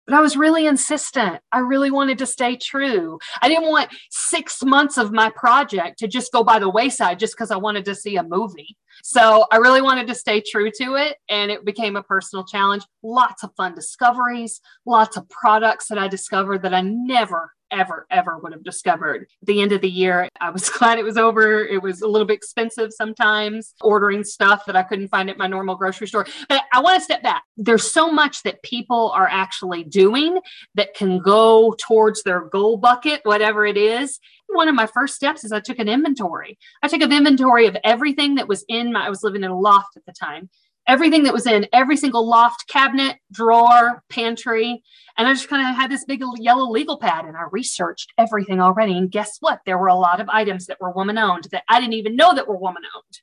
But 0.08 0.16
I 0.16 0.20
was 0.20 0.38
really 0.38 0.66
insistent. 0.66 1.38
I 1.52 1.58
really 1.58 1.90
wanted 1.90 2.16
to 2.18 2.26
stay 2.26 2.56
true. 2.56 3.18
I 3.42 3.48
didn't 3.48 3.68
want 3.68 3.90
six 4.10 4.62
months 4.64 4.96
of 4.96 5.12
my 5.12 5.28
project 5.28 5.98
to 5.98 6.08
just 6.08 6.32
go 6.32 6.42
by 6.42 6.58
the 6.58 6.70
wayside 6.70 7.18
just 7.18 7.34
because 7.36 7.50
I 7.50 7.58
wanted 7.58 7.84
to 7.84 7.94
see 7.94 8.16
a 8.16 8.22
movie. 8.22 8.74
So 9.02 9.44
I 9.52 9.58
really 9.58 9.82
wanted 9.82 10.06
to 10.06 10.14
stay 10.14 10.40
true 10.40 10.70
to 10.80 10.94
it. 10.94 11.18
And 11.28 11.50
it 11.50 11.66
became 11.66 11.96
a 11.96 12.02
personal 12.02 12.46
challenge. 12.46 12.84
Lots 13.02 13.44
of 13.44 13.50
fun 13.54 13.74
discoveries, 13.74 14.62
lots 14.86 15.18
of 15.18 15.28
products 15.28 15.88
that 15.88 15.98
I 15.98 16.08
discovered 16.08 16.62
that 16.62 16.72
I 16.72 16.80
never 16.80 17.52
ever, 17.70 18.06
ever 18.10 18.38
would 18.38 18.52
have 18.52 18.64
discovered. 18.64 19.26
At 19.42 19.46
the 19.46 19.60
end 19.60 19.72
of 19.72 19.80
the 19.80 19.90
year, 19.90 20.28
I 20.40 20.50
was 20.50 20.68
glad 20.78 20.98
it 20.98 21.04
was 21.04 21.16
over. 21.16 21.64
It 21.64 21.82
was 21.82 22.02
a 22.02 22.08
little 22.08 22.26
bit 22.26 22.34
expensive 22.34 22.92
sometimes, 22.92 23.74
ordering 23.80 24.24
stuff 24.24 24.64
that 24.66 24.76
I 24.76 24.82
couldn't 24.82 25.08
find 25.08 25.30
at 25.30 25.38
my 25.38 25.46
normal 25.46 25.76
grocery 25.76 26.06
store. 26.06 26.26
But 26.48 26.62
I 26.72 26.80
want 26.80 26.96
to 26.96 27.04
step 27.04 27.22
back. 27.22 27.44
There's 27.56 27.90
so 27.90 28.10
much 28.10 28.42
that 28.42 28.62
people 28.62 29.10
are 29.14 29.28
actually 29.28 29.84
doing 29.84 30.38
that 30.74 30.94
can 30.94 31.18
go 31.18 31.74
towards 31.78 32.22
their 32.22 32.42
goal 32.42 32.76
bucket, 32.76 33.20
whatever 33.24 33.66
it 33.66 33.76
is 33.76 34.18
one 34.48 34.68
of 34.68 34.74
my 34.74 34.86
first 34.86 35.14
steps 35.14 35.44
is 35.44 35.52
I 35.52 35.60
took 35.60 35.78
an 35.78 35.88
inventory. 35.88 36.58
I 36.82 36.88
took 36.88 37.02
an 37.02 37.12
inventory 37.12 37.66
of 37.66 37.76
everything 37.84 38.36
that 38.36 38.48
was 38.48 38.64
in 38.68 38.92
my, 38.92 39.06
I 39.06 39.10
was 39.10 39.22
living 39.22 39.44
in 39.44 39.50
a 39.50 39.58
loft 39.58 39.96
at 39.96 40.06
the 40.06 40.12
time, 40.12 40.48
everything 40.88 41.22
that 41.24 41.34
was 41.34 41.46
in 41.46 41.66
every 41.72 41.96
single 41.96 42.26
loft 42.26 42.66
cabinet, 42.66 43.16
drawer, 43.30 44.02
pantry. 44.08 44.82
And 45.16 45.28
I 45.28 45.34
just 45.34 45.48
kind 45.48 45.68
of 45.68 45.76
had 45.76 45.90
this 45.90 46.04
big 46.04 46.22
yellow 46.38 46.70
legal 46.70 46.98
pad 46.98 47.26
and 47.26 47.36
I 47.36 47.44
researched 47.52 48.12
everything 48.16 48.60
already. 48.60 48.96
And 48.96 49.10
guess 49.10 49.36
what? 49.40 49.60
There 49.66 49.78
were 49.78 49.88
a 49.88 49.94
lot 49.94 50.20
of 50.20 50.28
items 50.30 50.66
that 50.66 50.80
were 50.80 50.90
woman 50.90 51.18
owned 51.18 51.48
that 51.52 51.64
I 51.68 51.78
didn't 51.78 51.92
even 51.92 52.16
know 52.16 52.34
that 52.34 52.48
were 52.48 52.56
woman 52.56 52.82
owned. 52.96 53.20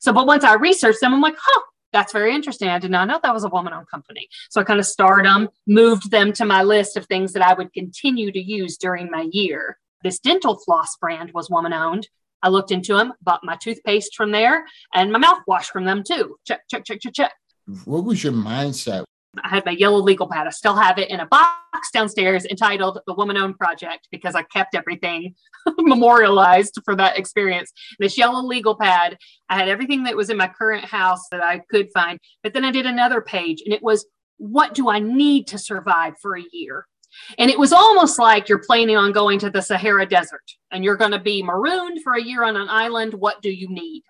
So, 0.00 0.12
but 0.12 0.26
once 0.28 0.44
I 0.44 0.54
researched 0.54 1.00
them, 1.00 1.12
I'm 1.12 1.20
like, 1.20 1.36
huh, 1.36 1.62
that's 1.92 2.12
very 2.12 2.34
interesting. 2.34 2.68
I 2.68 2.78
did 2.78 2.90
not 2.90 3.08
know 3.08 3.18
that 3.22 3.34
was 3.34 3.44
a 3.44 3.48
woman 3.48 3.72
owned 3.72 3.90
company. 3.90 4.28
So 4.50 4.60
I 4.60 4.64
kind 4.64 4.78
of 4.78 4.86
starred 4.86 5.26
them, 5.26 5.48
moved 5.66 6.10
them 6.10 6.32
to 6.34 6.44
my 6.44 6.62
list 6.62 6.96
of 6.96 7.06
things 7.06 7.32
that 7.32 7.42
I 7.42 7.54
would 7.54 7.72
continue 7.72 8.30
to 8.30 8.40
use 8.40 8.76
during 8.76 9.10
my 9.10 9.28
year. 9.32 9.78
This 10.04 10.20
dental 10.20 10.56
floss 10.56 10.96
brand 10.96 11.32
was 11.34 11.50
woman 11.50 11.72
owned. 11.72 12.08
I 12.42 12.48
looked 12.48 12.70
into 12.70 12.96
them, 12.96 13.12
bought 13.22 13.40
my 13.42 13.56
toothpaste 13.56 14.14
from 14.14 14.30
there 14.30 14.64
and 14.94 15.12
my 15.12 15.18
mouthwash 15.18 15.66
from 15.66 15.84
them 15.84 16.02
too. 16.06 16.36
Check, 16.46 16.60
check, 16.70 16.84
check, 16.84 17.00
check, 17.00 17.14
check. 17.14 17.32
What 17.84 18.04
was 18.04 18.22
your 18.22 18.32
mindset? 18.32 19.04
I 19.44 19.48
had 19.48 19.66
my 19.66 19.72
yellow 19.72 19.98
legal 19.98 20.26
pad. 20.26 20.46
I 20.46 20.50
still 20.50 20.74
have 20.74 20.98
it 20.98 21.10
in 21.10 21.20
a 21.20 21.26
box 21.26 21.90
downstairs 21.92 22.44
entitled 22.46 22.98
The 23.06 23.14
Woman 23.14 23.36
Owned 23.36 23.58
Project 23.58 24.08
because 24.10 24.34
I 24.34 24.42
kept 24.42 24.74
everything 24.74 25.34
memorialized 25.78 26.78
for 26.84 26.96
that 26.96 27.18
experience. 27.18 27.72
This 27.98 28.16
yellow 28.16 28.42
legal 28.42 28.74
pad, 28.74 29.18
I 29.48 29.56
had 29.56 29.68
everything 29.68 30.04
that 30.04 30.16
was 30.16 30.30
in 30.30 30.36
my 30.36 30.48
current 30.48 30.84
house 30.84 31.28
that 31.30 31.44
I 31.44 31.60
could 31.70 31.90
find. 31.92 32.18
But 32.42 32.54
then 32.54 32.64
I 32.64 32.70
did 32.70 32.86
another 32.86 33.20
page 33.20 33.62
and 33.64 33.74
it 33.74 33.82
was, 33.82 34.06
What 34.38 34.74
do 34.74 34.88
I 34.88 34.98
need 34.98 35.46
to 35.48 35.58
survive 35.58 36.14
for 36.20 36.36
a 36.36 36.44
year? 36.52 36.86
And 37.38 37.50
it 37.50 37.58
was 37.58 37.72
almost 37.72 38.18
like 38.18 38.48
you're 38.48 38.62
planning 38.64 38.96
on 38.96 39.12
going 39.12 39.38
to 39.40 39.50
the 39.50 39.62
Sahara 39.62 40.06
Desert 40.06 40.44
and 40.70 40.84
you're 40.84 40.96
going 40.96 41.12
to 41.12 41.18
be 41.18 41.42
marooned 41.42 42.02
for 42.02 42.14
a 42.14 42.22
year 42.22 42.44
on 42.44 42.56
an 42.56 42.68
island. 42.68 43.14
What 43.14 43.42
do 43.42 43.50
you 43.50 43.68
need? 43.68 44.02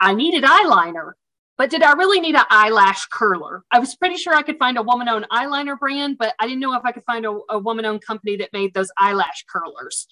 I 0.00 0.14
needed 0.14 0.44
eyeliner, 0.44 1.12
but 1.56 1.70
did 1.70 1.82
I 1.82 1.92
really 1.92 2.20
need 2.20 2.34
an 2.34 2.44
eyelash 2.50 3.06
curler? 3.06 3.64
I 3.70 3.78
was 3.78 3.96
pretty 3.96 4.16
sure 4.16 4.34
I 4.34 4.42
could 4.42 4.58
find 4.58 4.76
a 4.76 4.82
woman 4.82 5.08
owned 5.08 5.26
eyeliner 5.32 5.78
brand, 5.78 6.18
but 6.18 6.34
I 6.38 6.46
didn't 6.46 6.60
know 6.60 6.74
if 6.74 6.84
I 6.84 6.92
could 6.92 7.04
find 7.04 7.24
a, 7.24 7.38
a 7.48 7.58
woman 7.58 7.86
owned 7.86 8.04
company 8.04 8.36
that 8.36 8.52
made 8.52 8.74
those 8.74 8.90
eyelash 8.98 9.44
curlers. 9.48 10.06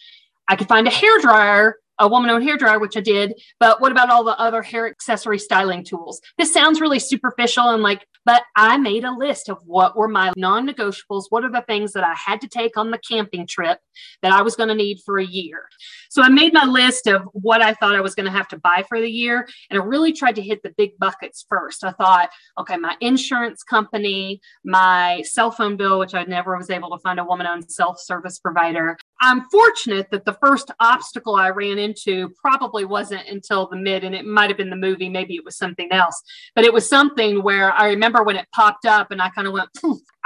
I 0.49 0.57
could 0.57 0.69
find 0.69 0.87
a 0.87 0.91
hair 0.91 1.21
dryer 1.21 1.77
a 1.99 2.09
woman 2.09 2.31
owned 2.31 2.45
hair 2.45 2.57
dryer, 2.57 2.79
which 2.79 2.97
I 2.97 3.01
did. 3.01 3.35
But 3.61 3.81
what 3.81 3.93
about 3.93 4.11
all 4.11 4.25
the 4.25 4.39
other 4.39 4.63
hair 4.63 4.89
accessory 4.89 5.39
styling 5.39 5.85
tools? 5.85 6.21
This 6.39 6.53
sounds 6.53 6.81
really 6.81 6.99
superficial 6.99 7.71
and 7.71 7.83
like, 7.83 8.07
but 8.25 8.43
I 8.57 8.77
made 8.77 9.05
a 9.05 9.13
list 9.13 9.49
of 9.49 9.59
what 9.65 9.97
were 9.97 10.09
my 10.09 10.33
non 10.37 10.69
negotiables. 10.69 11.25
What 11.31 11.45
are 11.45 11.51
the 11.51 11.65
things 11.67 11.93
that 11.93 12.05
I 12.05 12.15
had 12.15 12.41
to 12.43 12.49
take 12.49 12.77
on 12.77 12.91
the 12.91 12.99
camping 12.99 13.47
trip 13.47 13.79
that 14.23 14.33
I 14.33 14.43
was 14.43 14.57
going 14.57 14.69
to 14.69 14.75
need 14.75 15.01
for 15.05 15.19
a 15.19 15.27
year? 15.27 15.69
So 16.11 16.23
I 16.23 16.29
made 16.29 16.55
my 16.55 16.65
list 16.65 17.07
of 17.07 17.23
what 17.33 17.61
I 17.61 17.75
thought 17.75 17.97
I 17.97 18.01
was 18.01 18.15
going 18.15 18.27
to 18.27 18.33
have 18.33 18.49
to 18.49 18.59
buy 18.59 18.85
for 18.89 19.01
the 19.01 19.11
year. 19.11 19.49
And 19.71 19.81
I 19.81 19.85
really 19.85 20.13
tried 20.13 20.37
to 20.37 20.43
hit 20.43 20.63
the 20.63 20.75
big 20.77 20.99
buckets 20.99 21.45
first. 21.49 21.85
I 21.85 21.93
thought, 21.93 22.31
okay, 22.59 22.77
my 22.77 22.97
insurance 23.01 23.63
company, 23.63 24.41
my 24.65 25.23
cell 25.23 25.51
phone 25.51 25.77
bill, 25.77 25.99
which 25.99 26.15
I 26.15 26.25
never 26.25 26.57
was 26.57 26.71
able 26.71 26.91
to 26.91 27.03
find 27.03 27.19
a 27.19 27.25
woman 27.25 27.47
owned 27.47 27.71
self 27.71 28.01
service 28.01 28.39
provider, 28.39 28.97
I'm 29.25 29.49
fortunate 29.49 30.11
that 30.11 30.27
the 30.27 30.35
first 30.35 30.71
obstacle 30.81 31.35
I 31.35 31.49
ran 31.49 31.79
into 31.79 32.29
probably 32.39 32.85
wasn't 32.85 33.27
until 33.27 33.67
the 33.67 33.77
mid, 33.77 34.05
and 34.05 34.15
it 34.15 34.27
might 34.27 34.51
have 34.51 34.59
been 34.59 34.69
the 34.69 34.77
movie, 34.77 35.09
maybe 35.09 35.35
it 35.35 35.43
was 35.43 35.57
something 35.57 35.91
else, 35.91 36.23
but 36.55 36.67
it 36.67 36.73
was 36.75 36.87
something 36.87 37.43
where 37.43 37.73
I 37.73 37.89
remember 37.89 38.23
when 38.23 38.37
it 38.37 38.47
popped 38.55 38.85
up 38.85 39.11
and 39.11 39.23
I 39.23 39.31
kind 39.31 39.47
of 39.47 39.55
went, 39.55 39.71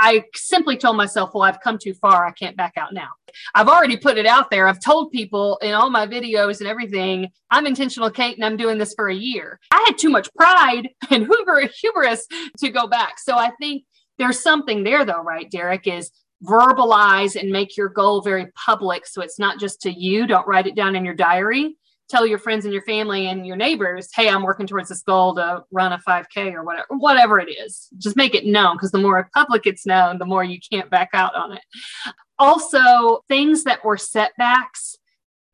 I 0.01 0.25
simply 0.35 0.77
told 0.77 0.97
myself, 0.97 1.31
well, 1.33 1.45
I've 1.45 1.61
come 1.61 1.79
too 1.79 1.95
far. 1.95 2.27
I 2.27 2.33
can't 2.33 2.57
back 2.57 2.73
out 2.77 2.93
now. 2.93 3.11
I've 3.55 3.69
already 3.69 3.97
put 3.97 4.19
it 4.19 4.27
out 4.27 4.51
there. 4.51 4.67
I've 4.67 4.83
told 4.83 5.13
people 5.13 5.59
in 5.63 5.75
all 5.75 5.91
my 5.91 6.05
videos 6.05 6.59
and 6.59 6.69
everything, 6.69 7.31
I'm 7.53 7.67
intentional 7.67 8.11
Kate 8.11 8.35
and 8.37 8.45
I'm 8.45 8.57
doing 8.57 8.79
this 8.79 8.95
for 8.95 9.09
a 9.09 9.15
year. 9.15 9.61
I 9.71 9.85
had 9.87 9.97
too 9.97 10.11
much 10.11 10.29
pride 10.35 10.89
and 11.11 11.29
hubris 11.81 12.27
to 12.59 12.69
go 12.71 12.89
back. 12.89 13.21
So 13.21 13.39
I 13.39 13.53
think 13.61 13.85
there's 14.19 14.41
something 14.41 14.83
there 14.83 15.05
though, 15.05 15.23
right, 15.23 15.49
Derek, 15.49 15.87
is 15.87 16.11
verbalize 16.45 17.41
and 17.41 17.51
make 17.51 17.77
your 17.77 17.89
goal 17.89 18.21
very 18.21 18.47
public. 18.55 19.07
So 19.07 19.23
it's 19.23 19.39
not 19.39 19.59
just 19.59 19.81
to 19.83 19.91
you. 19.91 20.27
Don't 20.27 20.47
write 20.47 20.67
it 20.67 20.77
down 20.77 20.95
in 20.95 21.05
your 21.05 21.15
diary. 21.15 21.77
Tell 22.09 22.27
your 22.27 22.39
friends 22.39 22.65
and 22.65 22.73
your 22.73 22.85
family 22.85 23.27
and 23.27 23.47
your 23.47 23.57
neighbors 23.57 24.09
hey 24.15 24.31
i'm 24.31 24.43
working 24.43 24.67
towards 24.67 24.89
this 24.89 25.03
goal 25.03 25.35
to 25.35 25.63
run 25.71 25.93
a 25.93 25.99
5k 25.99 26.55
or 26.55 26.65
whatever 26.65 26.87
whatever 26.89 27.39
it 27.39 27.51
is. 27.51 27.89
Just 27.99 28.17
make 28.17 28.35
it 28.35 28.47
known 28.47 28.77
because 28.77 28.93
the 28.93 28.99
more 28.99 29.29
public 29.35 29.67
it's 29.67 29.85
known 29.85 30.19
the 30.19 30.25
more 30.25 30.43
you 30.43 30.59
can't 30.73 30.89
back 30.89 31.11
out 31.13 31.35
on 31.35 31.53
it. 31.53 31.61
Also 32.39 33.25
things 33.29 33.65
that 33.65 33.85
were 33.85 33.99
setbacks 33.99 34.97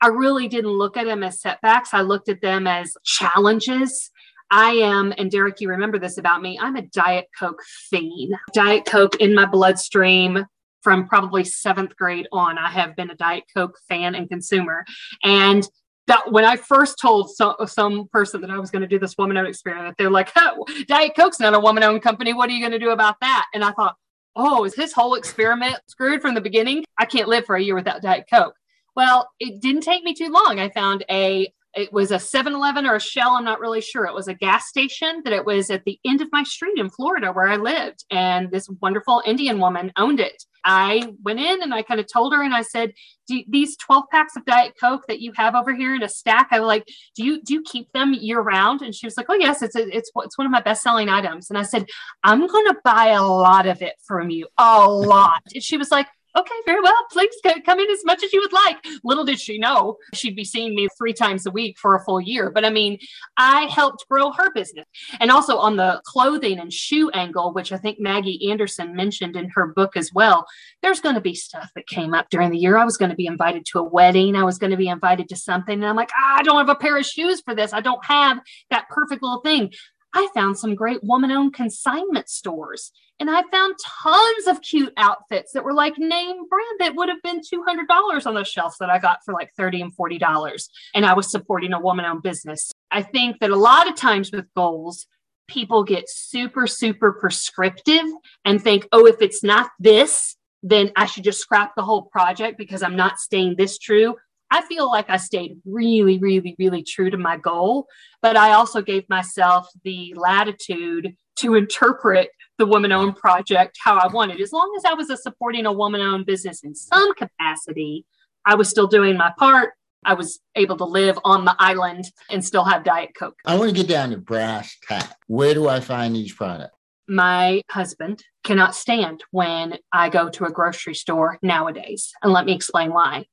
i 0.00 0.08
really 0.08 0.48
didn't 0.48 0.70
look 0.70 0.96
at 0.96 1.06
them 1.06 1.22
as 1.22 1.40
setbacks. 1.40 1.94
I 1.94 2.02
looked 2.02 2.28
at 2.28 2.42
them 2.42 2.66
as 2.66 2.94
challenges. 3.04 4.10
I 4.50 4.72
am, 4.72 5.14
and 5.16 5.30
Derek, 5.30 5.60
you 5.60 5.70
remember 5.70 5.98
this 5.98 6.18
about 6.18 6.42
me, 6.42 6.58
I'm 6.60 6.76
a 6.76 6.82
Diet 6.82 7.26
Coke 7.38 7.62
fiend. 7.90 8.34
Diet 8.52 8.84
Coke 8.84 9.16
in 9.16 9.34
my 9.34 9.46
bloodstream 9.46 10.44
from 10.84 11.08
probably 11.08 11.42
seventh 11.42 11.96
grade 11.96 12.28
on, 12.30 12.58
I 12.58 12.70
have 12.70 12.94
been 12.94 13.10
a 13.10 13.16
Diet 13.16 13.44
Coke 13.52 13.76
fan 13.88 14.14
and 14.14 14.28
consumer. 14.28 14.84
And 15.24 15.66
that 16.06 16.30
when 16.30 16.44
I 16.44 16.56
first 16.56 16.98
told 17.00 17.30
some, 17.30 17.54
some 17.66 18.08
person 18.08 18.42
that 18.42 18.50
I 18.50 18.58
was 18.58 18.70
going 18.70 18.82
to 18.82 18.88
do 18.88 18.98
this 18.98 19.16
woman 19.16 19.38
owned 19.38 19.48
experiment, 19.48 19.96
they're 19.96 20.10
like, 20.10 20.30
oh, 20.36 20.66
Diet 20.86 21.12
Coke's 21.16 21.40
not 21.40 21.54
a 21.54 21.58
woman 21.58 21.82
owned 21.82 22.02
company. 22.02 22.34
What 22.34 22.50
are 22.50 22.52
you 22.52 22.60
going 22.60 22.78
to 22.78 22.78
do 22.78 22.90
about 22.90 23.16
that? 23.22 23.46
And 23.54 23.64
I 23.64 23.72
thought, 23.72 23.96
oh, 24.36 24.64
is 24.64 24.74
his 24.74 24.92
whole 24.92 25.14
experiment 25.14 25.76
screwed 25.88 26.20
from 26.20 26.34
the 26.34 26.40
beginning? 26.42 26.84
I 26.98 27.06
can't 27.06 27.28
live 27.28 27.46
for 27.46 27.56
a 27.56 27.62
year 27.62 27.74
without 27.74 28.02
Diet 28.02 28.26
Coke. 28.30 28.54
Well, 28.94 29.28
it 29.40 29.62
didn't 29.62 29.82
take 29.82 30.04
me 30.04 30.14
too 30.14 30.28
long. 30.28 30.60
I 30.60 30.68
found 30.68 31.04
a 31.10 31.52
it 31.76 31.92
was 31.92 32.12
a 32.12 32.16
7-Eleven 32.16 32.86
or 32.86 32.94
a 32.94 33.00
Shell, 33.00 33.30
I'm 33.30 33.44
not 33.44 33.58
really 33.60 33.80
sure. 33.80 34.06
It 34.06 34.14
was 34.14 34.28
a 34.28 34.34
gas 34.34 34.68
station 34.68 35.22
that 35.24 35.32
it 35.32 35.44
was 35.44 35.70
at 35.70 35.84
the 35.84 35.98
end 36.04 36.20
of 36.20 36.28
my 36.30 36.44
street 36.44 36.78
in 36.78 36.88
Florida 36.88 37.32
where 37.32 37.48
I 37.48 37.56
lived. 37.56 38.04
And 38.10 38.50
this 38.50 38.68
wonderful 38.80 39.22
Indian 39.26 39.58
woman 39.58 39.92
owned 39.96 40.20
it. 40.20 40.44
I 40.64 41.12
went 41.22 41.40
in 41.40 41.62
and 41.62 41.74
I 41.74 41.82
kind 41.82 42.00
of 42.00 42.06
told 42.06 42.32
her 42.34 42.42
and 42.42 42.54
I 42.54 42.62
said, 42.62 42.92
these 43.26 43.76
12 43.76 44.04
packs 44.10 44.36
of 44.36 44.44
Diet 44.44 44.74
Coke 44.78 45.06
that 45.08 45.20
you 45.20 45.32
have 45.36 45.54
over 45.54 45.74
here 45.74 45.94
in 45.94 46.02
a 46.02 46.08
stack, 46.08 46.48
I 46.50 46.60
was 46.60 46.66
like, 46.66 46.88
do 47.14 47.24
you 47.24 47.42
do 47.42 47.54
you 47.54 47.62
keep 47.62 47.90
them 47.92 48.14
year 48.14 48.40
round? 48.40 48.82
And 48.82 48.94
she 48.94 49.06
was 49.06 49.16
like, 49.16 49.26
oh 49.28 49.34
yes, 49.34 49.62
it's 49.62 49.76
a, 49.76 49.86
it's 49.96 50.10
it's 50.16 50.38
one 50.38 50.46
of 50.46 50.50
my 50.50 50.60
best 50.60 50.82
selling 50.82 51.08
items. 51.08 51.50
And 51.50 51.58
I 51.58 51.62
said, 51.62 51.86
I'm 52.22 52.46
going 52.46 52.66
to 52.66 52.76
buy 52.84 53.08
a 53.08 53.22
lot 53.22 53.66
of 53.66 53.82
it 53.82 53.94
from 54.06 54.30
you, 54.30 54.46
a 54.58 54.88
lot. 54.88 55.42
And 55.54 55.62
she 55.62 55.76
was 55.76 55.90
like, 55.90 56.06
okay, 56.36 56.54
very 56.66 56.80
well. 56.80 56.94
Please 57.10 57.34
come 57.64 57.80
in 57.80 57.90
as 57.90 58.04
much 58.04 58.22
as 58.22 58.32
you 58.32 58.40
would 58.40 58.52
like. 58.52 58.76
Little 59.02 59.24
did 59.24 59.40
she 59.40 59.58
know 59.58 59.96
she'd 60.12 60.36
be 60.36 60.44
seeing 60.44 60.74
me 60.74 60.88
three 60.96 61.12
times 61.12 61.46
a 61.46 61.50
week 61.50 61.78
for 61.78 61.94
a 61.94 62.04
full 62.04 62.20
year. 62.20 62.50
But 62.50 62.64
I 62.64 62.70
mean, 62.70 62.98
I 63.36 63.64
helped 63.66 64.08
grow 64.08 64.32
her 64.32 64.52
business. 64.52 64.86
And 65.20 65.30
also 65.30 65.58
on 65.58 65.76
the 65.76 66.00
clothing 66.04 66.58
and 66.58 66.72
shoe 66.72 67.10
angle, 67.10 67.52
which 67.52 67.72
I 67.72 67.76
think 67.76 68.00
Maggie 68.00 68.50
Anderson 68.50 68.94
mentioned 68.94 69.36
in 69.36 69.48
her 69.50 69.68
book 69.68 69.96
as 69.96 70.12
well, 70.12 70.46
there's 70.82 71.00
going 71.00 71.14
to 71.14 71.20
be 71.20 71.34
stuff 71.34 71.70
that 71.74 71.86
came 71.86 72.14
up 72.14 72.30
during 72.30 72.50
the 72.50 72.58
year. 72.58 72.76
I 72.76 72.84
was 72.84 72.96
going 72.96 73.10
to 73.10 73.16
be 73.16 73.26
invited 73.26 73.64
to 73.66 73.78
a 73.78 73.84
wedding. 73.84 74.36
I 74.36 74.44
was 74.44 74.58
going 74.58 74.72
to 74.72 74.76
be 74.76 74.88
invited 74.88 75.28
to 75.28 75.36
something. 75.36 75.74
And 75.74 75.86
I'm 75.86 75.96
like, 75.96 76.10
ah, 76.16 76.36
I 76.38 76.42
don't 76.42 76.58
have 76.58 76.68
a 76.68 76.74
pair 76.74 76.98
of 76.98 77.06
shoes 77.06 77.40
for 77.40 77.54
this. 77.54 77.72
I 77.72 77.80
don't 77.80 78.04
have 78.04 78.38
that 78.70 78.88
perfect 78.88 79.22
little 79.22 79.40
thing. 79.40 79.72
I 80.14 80.28
found 80.32 80.56
some 80.56 80.76
great 80.76 81.02
woman 81.02 81.32
owned 81.32 81.54
consignment 81.54 82.28
stores 82.28 82.92
and 83.20 83.30
I 83.30 83.42
found 83.50 83.76
tons 84.02 84.46
of 84.48 84.60
cute 84.60 84.92
outfits 84.96 85.52
that 85.52 85.64
were 85.64 85.72
like 85.72 85.94
name 85.98 86.48
brand 86.48 86.80
that 86.80 86.96
would 86.96 87.08
have 87.08 87.22
been 87.22 87.40
$200 87.40 88.26
on 88.26 88.34
the 88.34 88.44
shelves 88.44 88.76
that 88.78 88.90
I 88.90 88.98
got 88.98 89.18
for 89.24 89.32
like 89.32 89.50
30 89.56 89.82
and 89.82 89.96
$40. 89.96 90.68
And 90.94 91.06
I 91.06 91.14
was 91.14 91.30
supporting 91.30 91.72
a 91.72 91.80
woman 91.80 92.04
owned 92.04 92.22
business. 92.22 92.72
I 92.90 93.02
think 93.02 93.38
that 93.40 93.50
a 93.50 93.56
lot 93.56 93.88
of 93.88 93.94
times 93.94 94.32
with 94.32 94.52
goals, 94.56 95.06
people 95.46 95.84
get 95.84 96.08
super, 96.08 96.66
super 96.66 97.12
prescriptive 97.12 98.04
and 98.44 98.60
think, 98.60 98.88
oh, 98.90 99.06
if 99.06 99.22
it's 99.22 99.44
not 99.44 99.70
this, 99.78 100.36
then 100.62 100.90
I 100.96 101.06
should 101.06 101.24
just 101.24 101.40
scrap 101.40 101.76
the 101.76 101.82
whole 101.82 102.02
project 102.02 102.58
because 102.58 102.82
I'm 102.82 102.96
not 102.96 103.18
staying 103.18 103.56
this 103.56 103.78
true. 103.78 104.16
I 104.50 104.62
feel 104.66 104.90
like 104.90 105.10
I 105.10 105.18
stayed 105.18 105.56
really, 105.64 106.18
really, 106.18 106.54
really 106.58 106.82
true 106.82 107.10
to 107.10 107.16
my 107.16 107.36
goal, 107.36 107.86
but 108.22 108.36
I 108.36 108.52
also 108.52 108.82
gave 108.82 109.08
myself 109.08 109.68
the 109.84 110.14
latitude 110.16 111.16
to 111.40 111.54
interpret 111.54 112.30
the 112.58 112.66
woman 112.66 112.92
owned 112.92 113.16
project 113.16 113.78
how 113.82 113.96
I 113.96 114.06
wanted. 114.08 114.40
As 114.40 114.52
long 114.52 114.72
as 114.76 114.84
I 114.84 114.94
was 114.94 115.10
a 115.10 115.16
supporting 115.16 115.66
a 115.66 115.72
woman 115.72 116.00
owned 116.00 116.26
business 116.26 116.62
in 116.62 116.74
some 116.74 117.14
capacity, 117.14 118.04
I 118.46 118.54
was 118.54 118.68
still 118.68 118.86
doing 118.86 119.16
my 119.16 119.32
part. 119.38 119.72
I 120.04 120.14
was 120.14 120.40
able 120.54 120.76
to 120.76 120.84
live 120.84 121.18
on 121.24 121.44
the 121.44 121.56
island 121.58 122.04
and 122.30 122.44
still 122.44 122.64
have 122.64 122.84
Diet 122.84 123.10
Coke. 123.18 123.36
I 123.46 123.56
want 123.56 123.70
to 123.70 123.76
get 123.76 123.88
down 123.88 124.10
to 124.10 124.18
brass 124.18 124.76
tack. 124.86 125.16
Where 125.26 125.54
do 125.54 125.68
I 125.68 125.80
find 125.80 126.14
these 126.14 126.32
products? 126.32 126.76
My 127.08 127.62
husband 127.70 128.22
cannot 128.44 128.74
stand 128.74 129.24
when 129.30 129.78
I 129.92 130.08
go 130.08 130.28
to 130.30 130.44
a 130.44 130.50
grocery 130.50 130.94
store 130.94 131.38
nowadays. 131.42 132.12
And 132.22 132.32
let 132.32 132.46
me 132.46 132.54
explain 132.54 132.92
why 132.92 133.26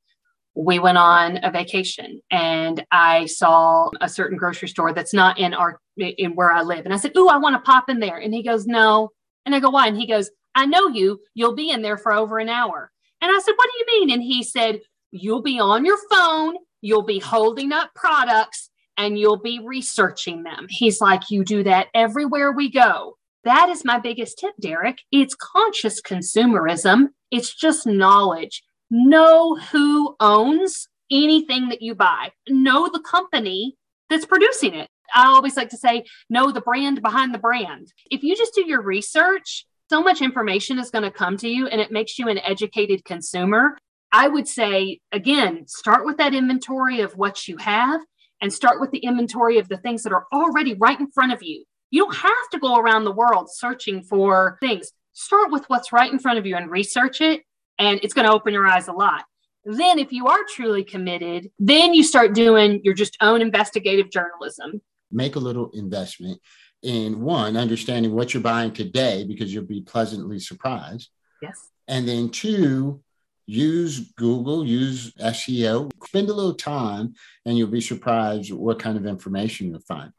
we 0.55 0.79
went 0.79 0.98
on 0.98 1.39
a 1.43 1.51
vacation 1.51 2.22
and 2.29 2.86
I 2.91 3.25
saw 3.25 3.89
a 4.01 4.10
certain 4.10 4.38
grocery 4.38 4.67
store 4.67 4.93
that's 4.93 5.13
not 5.13 5.39
in 5.39 5.53
our 5.53 5.79
in 5.98 6.36
where 6.36 6.51
I 6.51 6.62
live. 6.62 6.86
And 6.86 6.93
I 6.93 6.98
said, 6.98 7.15
Ooh, 7.17 7.29
I 7.29 7.38
want 7.38 7.55
to 7.55 7.72
pop 7.72 7.89
in 7.89 8.00
there. 8.00 8.17
And 8.17 8.34
he 8.34 8.43
goes, 8.43 8.65
No. 8.65 9.10
And 9.46 9.55
I 9.55 9.60
go, 9.60 9.70
Why? 9.70 9.88
And 9.88 9.98
he 9.98 10.08
goes, 10.08 10.29
I 10.55 10.65
know 10.65 10.88
you. 10.88 11.22
You'll 11.34 11.55
be 11.55 11.70
in 11.70 11.81
there 11.81 11.98
for 11.98 12.12
over 12.12 12.39
an 12.39 12.50
hour. 12.50 12.91
And 13.22 13.31
I 13.31 13.39
said, 13.39 13.53
What 13.55 13.70
do 13.72 13.77
you 13.79 14.00
mean? 14.00 14.12
And 14.13 14.24
he 14.24 14.43
said, 14.43 14.81
You'll 15.12 15.41
be 15.41 15.60
on 15.60 15.86
your 15.86 15.98
phone, 16.10 16.55
you'll 16.81 17.03
be 17.03 17.20
holding 17.20 17.72
up 17.72 17.91
products, 17.96 18.70
and 18.98 19.17
you'll 19.17 19.41
be 19.41 19.60
researching 19.63 20.43
them. 20.43 20.67
He's 20.70 21.00
like, 21.00 21.29
You 21.29 21.46
do 21.46 21.63
that 21.63 21.88
everywhere 21.93 22.51
we 22.51 22.70
go. 22.70 23.17
That 23.43 23.70
is 23.70 23.86
my 23.86 24.00
biggest 24.00 24.38
tip, 24.38 24.53
Derek. 24.60 25.00
It's 25.12 25.36
conscious 25.36 26.01
consumerism, 26.01 27.08
it's 27.31 27.55
just 27.55 27.88
knowledge 27.88 28.63
know 28.91 29.55
who 29.55 30.15
owns 30.19 30.89
anything 31.10 31.69
that 31.69 31.81
you 31.81 31.95
buy, 31.95 32.31
know 32.48 32.89
the 32.91 33.00
company 33.00 33.75
that's 34.10 34.25
producing 34.25 34.75
it. 34.75 34.89
I 35.15 35.27
always 35.27 35.57
like 35.57 35.69
to 35.69 35.77
say, 35.77 36.03
know 36.29 36.51
the 36.51 36.62
brand 36.62 37.01
behind 37.01 37.33
the 37.33 37.39
brand. 37.39 37.91
If 38.12 38.24
you 38.24 38.36
just 38.36 38.53
do 38.53 38.65
your 38.65 38.81
research, 38.81 39.65
so 39.89 40.01
much 40.01 40.21
information 40.21 40.77
is 40.77 40.89
going 40.89 41.03
to 41.03 41.12
come 41.12 41.38
to 41.38 41.50
you 41.50 41.67
and 41.67 41.81
it 41.81 41.91
makes 41.91 42.19
you 42.19 42.29
an 42.29 42.39
educated 42.39 43.03
consumer. 43.03 43.77
I 44.13 44.27
would 44.27 44.48
say, 44.48 45.00
again, 45.12 45.67
start 45.67 46.05
with 46.05 46.17
that 46.17 46.33
inventory 46.33 47.01
of 47.01 47.13
what 47.13 47.48
you 47.48 47.57
have 47.57 48.01
and 48.41 48.51
start 48.51 48.79
with 48.79 48.91
the 48.91 49.00
inventory 49.00 49.57
of 49.57 49.69
the 49.69 49.77
things 49.77 50.03
that 50.03 50.13
are 50.13 50.27
already 50.33 50.74
right 50.75 51.00
in 51.00 51.12
front 51.12 51.33
of 51.33 51.43
you. 51.43 51.63
You 51.91 52.05
don't 52.05 52.15
have 52.15 52.50
to 52.51 52.60
go 52.60 52.77
around 52.77 53.03
the 53.03 53.12
world 53.12 53.50
searching 53.51 54.03
for 54.03 54.57
things. 54.62 54.91
Start 55.13 55.51
with 55.51 55.65
what's 55.69 55.91
right 55.91 56.12
in 56.12 56.19
front 56.19 56.39
of 56.39 56.45
you 56.45 56.55
and 56.55 56.71
research 56.71 57.19
it 57.21 57.41
and 57.81 58.00
it's 58.03 58.13
going 58.13 58.27
to 58.27 58.31
open 58.31 58.53
your 58.53 58.67
eyes 58.67 58.88
a 58.88 58.93
lot. 58.93 59.25
Then, 59.65 60.00
if 60.00 60.11
you 60.11 60.27
are 60.27 60.39
truly 60.47 60.83
committed, 60.83 61.51
then 61.59 61.93
you 61.93 62.03
start 62.03 62.33
doing 62.33 62.81
your 62.83 62.93
just 62.93 63.17
own 63.21 63.41
investigative 63.41 64.09
journalism. 64.09 64.81
Make 65.11 65.35
a 65.35 65.39
little 65.39 65.71
investment 65.71 66.39
in 66.83 67.21
one, 67.21 67.57
understanding 67.57 68.13
what 68.13 68.33
you're 68.33 68.41
buying 68.41 68.71
today 68.71 69.23
because 69.23 69.53
you'll 69.53 69.65
be 69.65 69.81
pleasantly 69.81 70.39
surprised. 70.39 71.09
Yes. 71.41 71.69
And 71.88 72.07
then 72.07 72.29
two, 72.29 73.01
use 73.45 74.11
Google, 74.15 74.65
use 74.65 75.13
SEO, 75.15 75.91
spend 76.05 76.29
a 76.29 76.33
little 76.33 76.55
time, 76.55 77.13
and 77.45 77.57
you'll 77.57 77.67
be 77.67 77.81
surprised 77.81 78.51
what 78.51 78.79
kind 78.79 78.97
of 78.97 79.05
information 79.05 79.69
you'll 79.69 79.79
find. 79.81 80.11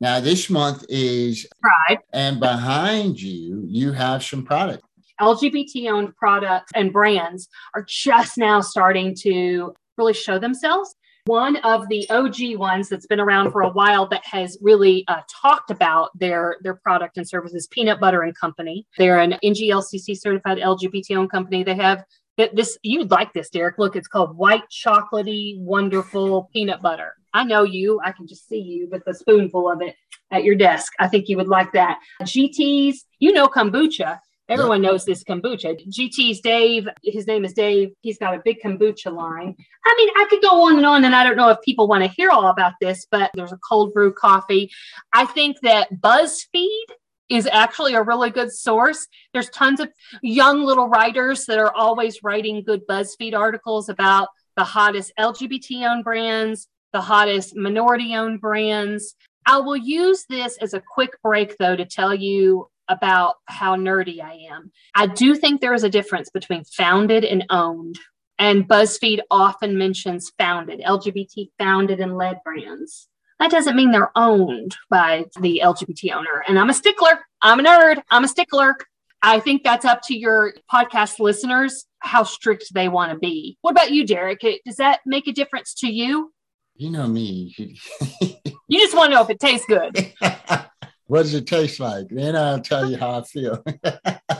Now, 0.00 0.20
this 0.20 0.50
month 0.50 0.84
is 0.88 1.46
Pride. 1.60 1.98
And 2.12 2.38
behind 2.38 3.20
you, 3.20 3.64
you 3.66 3.92
have 3.92 4.24
some 4.24 4.44
product. 4.44 4.84
LGBT 5.20 5.90
owned 5.90 6.16
products 6.16 6.72
and 6.74 6.92
brands 6.92 7.48
are 7.74 7.84
just 7.88 8.38
now 8.38 8.60
starting 8.60 9.14
to 9.20 9.74
really 9.96 10.14
show 10.14 10.38
themselves. 10.38 10.94
One 11.26 11.56
of 11.56 11.88
the 11.88 12.06
OG 12.10 12.58
ones 12.58 12.90
that's 12.90 13.06
been 13.06 13.20
around 13.20 13.50
for 13.50 13.62
a 13.62 13.70
while 13.70 14.06
that 14.08 14.26
has 14.26 14.58
really 14.60 15.04
uh, 15.08 15.22
talked 15.42 15.70
about 15.70 16.10
their 16.18 16.58
their 16.60 16.74
product 16.74 17.16
and 17.16 17.26
services, 17.26 17.66
Peanut 17.68 17.98
Butter 17.98 18.22
and 18.22 18.36
Company. 18.36 18.86
They're 18.98 19.20
an 19.20 19.36
NGLCC 19.42 20.18
certified 20.18 20.58
LGBT 20.58 21.16
owned 21.16 21.30
company. 21.30 21.64
They 21.64 21.76
have 21.76 22.04
that 22.36 22.54
this 22.54 22.76
you'd 22.82 23.10
like 23.10 23.32
this, 23.32 23.48
Derek. 23.48 23.78
Look, 23.78 23.96
it's 23.96 24.08
called 24.08 24.36
white 24.36 24.64
chocolatey, 24.70 25.58
wonderful 25.60 26.50
peanut 26.52 26.82
butter. 26.82 27.14
I 27.32 27.44
know 27.44 27.62
you. 27.62 28.00
I 28.04 28.12
can 28.12 28.26
just 28.26 28.46
see 28.48 28.60
you 28.60 28.88
with 28.90 29.06
a 29.06 29.14
spoonful 29.14 29.70
of 29.70 29.80
it 29.82 29.96
at 30.30 30.44
your 30.44 30.56
desk. 30.56 30.92
I 30.98 31.08
think 31.08 31.28
you 31.28 31.36
would 31.36 31.48
like 31.48 31.72
that. 31.72 31.98
GT's, 32.22 33.06
you 33.18 33.32
know 33.32 33.46
kombucha. 33.46 34.18
Everyone 34.48 34.82
knows 34.82 35.06
this 35.06 35.24
kombucha. 35.24 35.74
GT's 35.88 36.40
Dave, 36.40 36.86
his 37.02 37.26
name 37.26 37.46
is 37.46 37.54
Dave. 37.54 37.92
He's 38.02 38.18
got 38.18 38.34
a 38.34 38.42
big 38.44 38.58
kombucha 38.62 39.10
line. 39.10 39.56
I 39.86 39.94
mean, 39.96 40.08
I 40.16 40.26
could 40.28 40.42
go 40.42 40.66
on 40.66 40.76
and 40.76 40.84
on, 40.84 41.04
and 41.04 41.14
I 41.14 41.24
don't 41.24 41.36
know 41.36 41.48
if 41.48 41.62
people 41.62 41.88
want 41.88 42.04
to 42.04 42.10
hear 42.10 42.30
all 42.30 42.48
about 42.48 42.74
this, 42.80 43.06
but 43.10 43.30
there's 43.34 43.52
a 43.52 43.58
cold 43.66 43.94
brew 43.94 44.12
coffee. 44.12 44.70
I 45.14 45.24
think 45.24 45.56
that 45.62 45.94
BuzzFeed 45.94 46.84
is 47.30 47.48
actually 47.50 47.94
a 47.94 48.02
really 48.02 48.30
good 48.30 48.52
source. 48.52 49.08
There's 49.32 49.48
tons 49.48 49.80
of 49.80 49.88
young 50.22 50.62
little 50.62 50.88
writers 50.88 51.46
that 51.46 51.58
are 51.58 51.74
always 51.74 52.22
writing 52.22 52.62
good 52.64 52.86
BuzzFeed 52.86 53.34
articles 53.34 53.88
about 53.88 54.28
the 54.56 54.64
hottest 54.64 55.12
LGBT 55.18 55.90
owned 55.90 56.04
brands, 56.04 56.68
the 56.92 57.00
hottest 57.00 57.56
minority 57.56 58.14
owned 58.14 58.42
brands. 58.42 59.14
I 59.46 59.58
will 59.58 59.76
use 59.76 60.26
this 60.28 60.58
as 60.58 60.74
a 60.74 60.82
quick 60.86 61.10
break, 61.22 61.56
though, 61.58 61.76
to 61.76 61.84
tell 61.84 62.14
you 62.14 62.68
about 62.88 63.36
how 63.46 63.76
nerdy 63.76 64.20
I 64.22 64.48
am. 64.52 64.70
I 64.94 65.06
do 65.06 65.34
think 65.34 65.60
there 65.60 65.74
is 65.74 65.84
a 65.84 65.90
difference 65.90 66.30
between 66.30 66.64
founded 66.64 67.24
and 67.24 67.44
owned. 67.50 67.98
And 68.38 68.68
BuzzFeed 68.68 69.20
often 69.30 69.78
mentions 69.78 70.32
founded, 70.38 70.80
LGBT 70.80 71.50
founded 71.58 72.00
and 72.00 72.16
led 72.16 72.40
brands. 72.44 73.08
That 73.38 73.50
doesn't 73.50 73.76
mean 73.76 73.90
they're 73.90 74.16
owned 74.16 74.76
by 74.90 75.26
the 75.40 75.60
LGBT 75.64 76.14
owner. 76.14 76.44
And 76.46 76.58
I'm 76.58 76.70
a 76.70 76.74
stickler. 76.74 77.20
I'm 77.42 77.60
a 77.60 77.62
nerd. 77.62 78.02
I'm 78.10 78.24
a 78.24 78.28
stickler. 78.28 78.76
I 79.22 79.40
think 79.40 79.64
that's 79.64 79.84
up 79.84 80.02
to 80.04 80.16
your 80.16 80.54
podcast 80.72 81.18
listeners 81.18 81.86
how 82.00 82.22
strict 82.22 82.74
they 82.74 82.88
want 82.88 83.12
to 83.12 83.18
be. 83.18 83.56
What 83.62 83.70
about 83.70 83.90
you, 83.90 84.06
Derek? 84.06 84.40
Does 84.64 84.76
that 84.76 85.00
make 85.06 85.26
a 85.26 85.32
difference 85.32 85.74
to 85.76 85.88
you? 85.88 86.32
You 86.76 86.90
know 86.90 87.06
me. 87.06 87.54
you 88.20 88.80
just 88.80 88.94
want 88.94 89.10
to 89.10 89.16
know 89.16 89.22
if 89.22 89.30
it 89.30 89.40
tastes 89.40 89.66
good. 89.66 90.12
What 91.06 91.22
does 91.22 91.34
it 91.34 91.46
taste 91.46 91.80
like? 91.80 92.08
Then 92.08 92.34
I'll 92.34 92.60
tell 92.60 92.90
you 92.90 92.96
how 92.96 93.20
I 93.20 93.22
feel. 93.22 93.62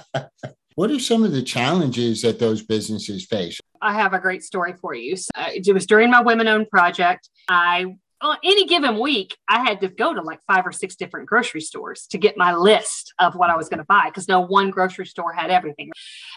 what 0.75 0.91
are 0.91 0.99
some 0.99 1.25
of 1.25 1.33
the 1.33 1.43
challenges 1.43 2.23
that 2.23 2.39
those 2.39 2.63
businesses 2.63 3.27
face? 3.27 3.61
I 3.83 3.93
have 3.93 4.15
a 4.15 4.19
great 4.19 4.43
story 4.43 4.73
for 4.81 4.95
you. 4.95 5.17
So, 5.17 5.31
it 5.37 5.73
was 5.75 5.87
during 5.87 6.11
my 6.11 6.23
women 6.23 6.49
owned 6.49 6.71
project. 6.71 7.29
I 7.49 7.97
on 8.25 8.39
any 8.43 8.67
given 8.67 8.99
week, 8.99 9.37
I 9.49 9.63
had 9.63 9.81
to 9.83 9.89
go 9.89 10.15
to 10.15 10.23
like 10.23 10.41
five 10.47 10.67
or 10.67 10.73
six 10.73 10.97
different 10.97 11.29
grocery 11.29 11.61
stores 11.61 12.07
to 12.09 12.19
get 12.19 12.39
my 12.39 12.55
list 12.55 13.13
of 13.19 13.35
what 13.35 13.51
I 13.51 13.57
was 13.57 13.69
going 13.69 13.79
to 13.79 13.85
buy 13.85 14.05
because 14.07 14.29
no 14.29 14.41
one 14.41 14.71
grocery 14.71 15.05
store 15.05 15.33
had 15.33 15.51
everything. 15.51 15.91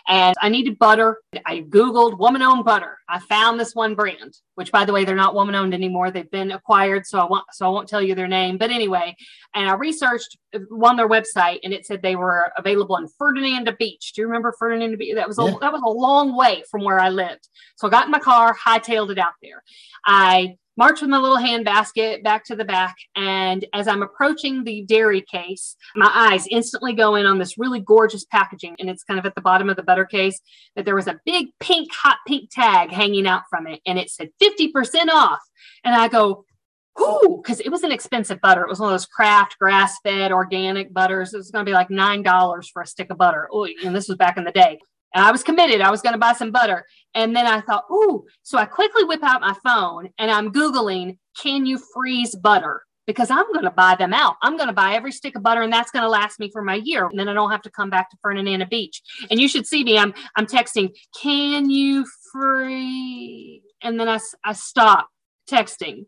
And 0.08 0.36
I 0.42 0.50
needed 0.50 0.78
butter. 0.78 1.22
I 1.46 1.62
Googled 1.62 2.20
woman 2.20 2.42
owned 2.42 2.66
butter. 2.66 2.98
I 3.08 3.20
found 3.20 3.58
this 3.58 3.74
one 3.74 3.96
brand, 3.96 4.38
which 4.56 4.70
by 4.72 4.84
the 4.84 4.92
way, 4.92 5.06
they're 5.06 5.16
not 5.16 5.34
woman 5.34 5.56
owned 5.56 5.74
anymore. 5.74 6.12
They've 6.12 6.30
been 6.30 6.52
acquired. 6.52 7.06
So 7.08 7.20
I 7.20 7.24
won't, 7.24 7.46
so 7.54 7.66
I 7.66 7.70
won't 7.70 7.88
tell 7.88 8.02
you 8.02 8.16
their 8.16 8.28
name. 8.28 8.58
But 8.58 8.70
anyway, 8.70 9.16
and 9.56 9.70
I 9.70 9.76
researched 9.76 10.38
uh, 10.54 10.60
on 10.84 10.98
their 10.98 11.08
website 11.08 11.60
and 11.64 11.74
it 11.74 11.86
said 11.86 12.02
they 12.02 12.18
were 12.18 12.52
available 12.58 12.98
in 12.98 13.08
Fernandina 13.18 13.78
Beach. 13.78 14.12
Do 14.14 14.22
you 14.22 14.28
remember 14.28 14.54
Fernandina 14.60 14.98
Beach? 14.98 15.16
That 15.16 15.28
was 15.28 15.40
a, 15.40 15.44
yeah. 15.46 15.56
that 15.62 15.72
was 15.72 15.82
a 15.86 15.90
long 15.90 16.36
way 16.36 16.64
from 16.70 16.84
where 16.84 17.00
I 17.00 17.10
lived. 17.10 17.48
So 17.78 17.88
I 17.88 17.92
got 17.92 18.06
in 18.06 18.12
my 18.12 18.20
car, 18.20 18.54
hightailed 18.54 19.12
it 19.12 19.18
out 19.18 19.34
there. 19.42 19.64
I 20.06 20.58
march 20.78 21.02
with 21.02 21.10
my 21.10 21.18
little 21.18 21.38
hand 21.38 21.66
basket 21.66 22.24
back 22.24 22.46
to 22.46 22.56
the 22.56 22.66
back. 22.66 22.96
And 23.16 23.66
as 23.74 23.88
I'm 23.88 24.04
approaching 24.04 24.64
the 24.64 24.84
dairy 24.84 25.22
case, 25.22 25.76
my 25.96 26.10
eyes 26.14 26.48
instantly 26.50 26.94
go 26.94 27.16
in 27.16 27.26
on 27.26 27.40
this 27.40 27.58
really 27.58 27.80
gorgeous 27.80 28.26
packaging. 28.26 28.76
And 28.80 28.90
it's 28.90 29.04
kind 29.04 29.20
of 29.20 29.26
at 29.26 29.36
the 29.36 29.42
bottom 29.42 29.70
of 29.70 29.76
the 29.76 29.84
butter 29.84 30.06
case 30.06 30.40
that 30.76 30.86
there 30.86 30.96
was 30.96 31.08
a 31.08 31.20
big 31.26 31.48
pink, 31.60 31.90
hot 31.94 32.18
pink 32.28 32.50
tag 32.52 32.92
hanging 32.92 33.28
out 33.28 33.44
from 33.50 33.68
it. 33.68 33.82
And 33.86 33.98
it 33.98 34.10
said 34.10 34.30
50% 34.42 35.10
off. 35.10 35.40
And 35.84 35.96
I 35.96 36.08
go, 36.08 36.46
Ooh, 37.00 37.42
because 37.44 37.60
it 37.60 37.70
was 37.70 37.84
an 37.84 37.92
expensive 37.92 38.42
butter. 38.42 38.64
It 38.64 38.70
was 38.70 38.80
one 38.80 38.90
of 38.90 38.94
those 38.94 39.06
Kraft 39.06 39.58
grass 39.60 39.98
fed 40.04 40.32
organic 40.32 40.92
butters. 40.94 41.34
It 41.34 41.38
was 41.38 41.52
going 41.52 41.64
to 41.66 41.70
be 41.70 41.74
like 41.74 41.90
$9 41.90 42.66
for 42.72 42.82
a 42.82 42.88
stick 42.88 43.12
of 43.12 43.18
butter. 43.18 43.48
Ooh, 43.54 43.68
and 43.86 43.96
this 43.96 44.08
was 44.08 44.18
back 44.18 44.38
in 44.38 44.44
the 44.44 44.52
day. 44.52 44.80
And 45.14 45.24
I 45.24 45.32
was 45.32 45.44
committed. 45.44 45.82
I 45.82 45.92
was 45.92 46.02
going 46.02 46.14
to 46.14 46.20
buy 46.20 46.34
some 46.34 46.52
butter. 46.52 46.86
And 47.16 47.36
then 47.36 47.48
I 47.48 47.62
thought, 47.62 47.86
ooh, 47.92 48.26
so 48.44 48.58
I 48.58 48.66
quickly 48.66 49.04
whip 49.04 49.24
out 49.24 49.42
my 49.42 49.56
phone 49.64 50.10
and 50.20 50.30
I'm 50.30 50.52
Googling, 50.52 51.18
can 51.42 51.66
you 51.66 51.80
freeze 51.94 52.36
butter? 52.36 52.84
Because 53.06 53.32
I'm 53.32 53.52
going 53.54 53.64
to 53.64 53.72
buy 53.72 53.96
them 53.96 54.14
out. 54.14 54.36
I'm 54.42 54.58
going 54.58 54.68
to 54.68 54.74
buy 54.74 54.94
every 54.94 55.14
stick 55.14 55.36
of 55.36 55.44
butter 55.44 55.62
and 55.62 55.72
that's 55.72 55.92
going 55.92 56.04
to 56.04 56.10
last 56.10 56.40
me 56.40 56.52
for 56.52 56.62
my 56.62 56.82
year. 56.84 57.08
And 57.08 57.18
then 57.18 57.30
I 57.30 57.34
don't 57.34 57.52
have 57.52 57.62
to 57.62 57.72
come 57.72 57.90
back 57.90 58.10
to 58.10 58.18
Fernandina 58.22 58.68
Beach. 58.68 59.02
And 59.32 59.40
you 59.40 59.48
should 59.48 59.66
see 59.66 59.84
me. 59.84 59.98
I'm, 59.98 60.14
I'm 60.36 60.46
texting, 60.46 60.94
can 61.20 61.70
you 61.70 62.06
freeze? 62.32 63.62
And 63.82 64.00
then 64.00 64.10
I, 64.10 64.20
I 64.44 64.54
stop 64.54 65.08
texting 65.50 66.06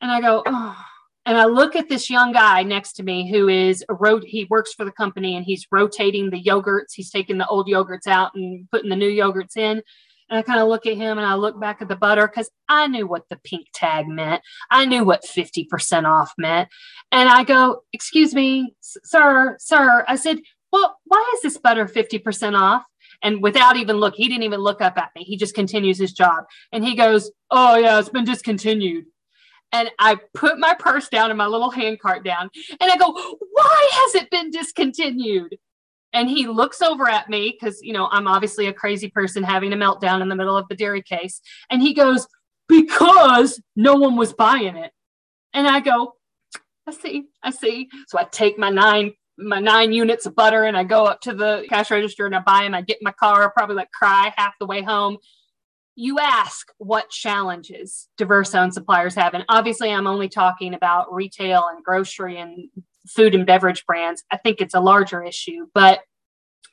and 0.00 0.10
I 0.10 0.20
go, 0.20 0.42
oh 0.44 0.84
and 1.30 1.38
I 1.38 1.44
look 1.44 1.76
at 1.76 1.88
this 1.88 2.10
young 2.10 2.32
guy 2.32 2.64
next 2.64 2.94
to 2.94 3.04
me 3.04 3.30
who 3.30 3.48
is 3.48 3.84
road. 3.88 4.24
He 4.26 4.48
works 4.50 4.74
for 4.74 4.84
the 4.84 4.90
company 4.90 5.36
and 5.36 5.44
he's 5.44 5.64
rotating 5.70 6.28
the 6.28 6.42
yogurts. 6.42 6.92
He's 6.92 7.08
taking 7.08 7.38
the 7.38 7.46
old 7.46 7.68
yogurts 7.68 8.08
out 8.08 8.34
and 8.34 8.68
putting 8.72 8.90
the 8.90 8.96
new 8.96 9.08
yogurts 9.08 9.56
in. 9.56 9.80
And 10.28 10.38
I 10.40 10.42
kind 10.42 10.58
of 10.58 10.66
look 10.66 10.86
at 10.86 10.96
him 10.96 11.18
and 11.18 11.26
I 11.26 11.34
look 11.34 11.60
back 11.60 11.80
at 11.82 11.86
the 11.86 11.94
butter 11.94 12.26
because 12.26 12.50
I 12.68 12.88
knew 12.88 13.06
what 13.06 13.28
the 13.30 13.36
pink 13.44 13.68
tag 13.72 14.08
meant. 14.08 14.42
I 14.72 14.86
knew 14.86 15.04
what 15.04 15.22
50% 15.22 16.04
off 16.04 16.34
meant. 16.36 16.68
And 17.12 17.28
I 17.28 17.44
go, 17.44 17.84
Excuse 17.92 18.34
me, 18.34 18.74
sir, 18.80 19.56
sir. 19.60 20.04
I 20.08 20.16
said, 20.16 20.40
Well, 20.72 20.98
why 21.04 21.32
is 21.36 21.42
this 21.42 21.58
butter 21.58 21.86
50% 21.86 22.58
off? 22.58 22.82
And 23.22 23.40
without 23.40 23.76
even 23.76 23.98
look, 23.98 24.16
he 24.16 24.26
didn't 24.26 24.42
even 24.42 24.58
look 24.58 24.80
up 24.80 24.98
at 24.98 25.10
me. 25.14 25.22
He 25.22 25.36
just 25.36 25.54
continues 25.54 25.98
his 26.00 26.12
job. 26.12 26.46
And 26.72 26.84
he 26.84 26.96
goes, 26.96 27.30
Oh, 27.52 27.76
yeah, 27.76 28.00
it's 28.00 28.08
been 28.08 28.24
discontinued 28.24 29.04
and 29.72 29.90
I 29.98 30.16
put 30.34 30.58
my 30.58 30.74
purse 30.78 31.08
down 31.08 31.30
and 31.30 31.38
my 31.38 31.46
little 31.46 31.70
hand 31.70 32.00
cart 32.00 32.24
down 32.24 32.50
and 32.80 32.90
I 32.90 32.96
go, 32.96 33.12
why 33.12 33.88
has 33.92 34.14
it 34.16 34.30
been 34.30 34.50
discontinued? 34.50 35.56
And 36.12 36.28
he 36.28 36.48
looks 36.48 36.82
over 36.82 37.08
at 37.08 37.28
me 37.28 37.56
because, 37.58 37.80
you 37.82 37.92
know, 37.92 38.08
I'm 38.10 38.26
obviously 38.26 38.66
a 38.66 38.72
crazy 38.72 39.08
person 39.08 39.44
having 39.44 39.72
a 39.72 39.76
meltdown 39.76 40.22
in 40.22 40.28
the 40.28 40.34
middle 40.34 40.56
of 40.56 40.66
the 40.68 40.74
dairy 40.74 41.02
case. 41.02 41.40
And 41.70 41.80
he 41.80 41.94
goes, 41.94 42.26
because 42.68 43.60
no 43.76 43.94
one 43.94 44.16
was 44.16 44.32
buying 44.32 44.76
it. 44.76 44.92
And 45.54 45.68
I 45.68 45.80
go, 45.80 46.14
I 46.86 46.92
see, 46.92 47.26
I 47.42 47.50
see. 47.50 47.88
So 48.08 48.18
I 48.18 48.24
take 48.24 48.58
my 48.58 48.70
nine 48.70 49.12
my 49.42 49.58
nine 49.58 49.92
units 49.92 50.26
of 50.26 50.36
butter 50.36 50.64
and 50.64 50.76
I 50.76 50.84
go 50.84 51.04
up 51.04 51.22
to 51.22 51.32
the 51.32 51.64
cash 51.68 51.90
register 51.90 52.26
and 52.26 52.36
I 52.36 52.40
buy 52.40 52.62
them. 52.62 52.74
I 52.74 52.82
get 52.82 52.98
in 53.00 53.04
my 53.04 53.12
car, 53.12 53.50
probably 53.50 53.76
like 53.76 53.90
cry 53.90 54.34
half 54.36 54.54
the 54.60 54.66
way 54.66 54.82
home. 54.82 55.16
You 55.96 56.18
ask 56.18 56.68
what 56.78 57.10
challenges 57.10 58.08
diverse 58.16 58.54
owned 58.54 58.74
suppliers 58.74 59.14
have. 59.14 59.34
And 59.34 59.44
obviously, 59.48 59.90
I'm 59.90 60.06
only 60.06 60.28
talking 60.28 60.74
about 60.74 61.12
retail 61.12 61.66
and 61.70 61.84
grocery 61.84 62.38
and 62.38 62.68
food 63.08 63.34
and 63.34 63.46
beverage 63.46 63.84
brands. 63.86 64.22
I 64.30 64.36
think 64.36 64.60
it's 64.60 64.74
a 64.74 64.80
larger 64.80 65.22
issue, 65.22 65.66
but 65.74 66.00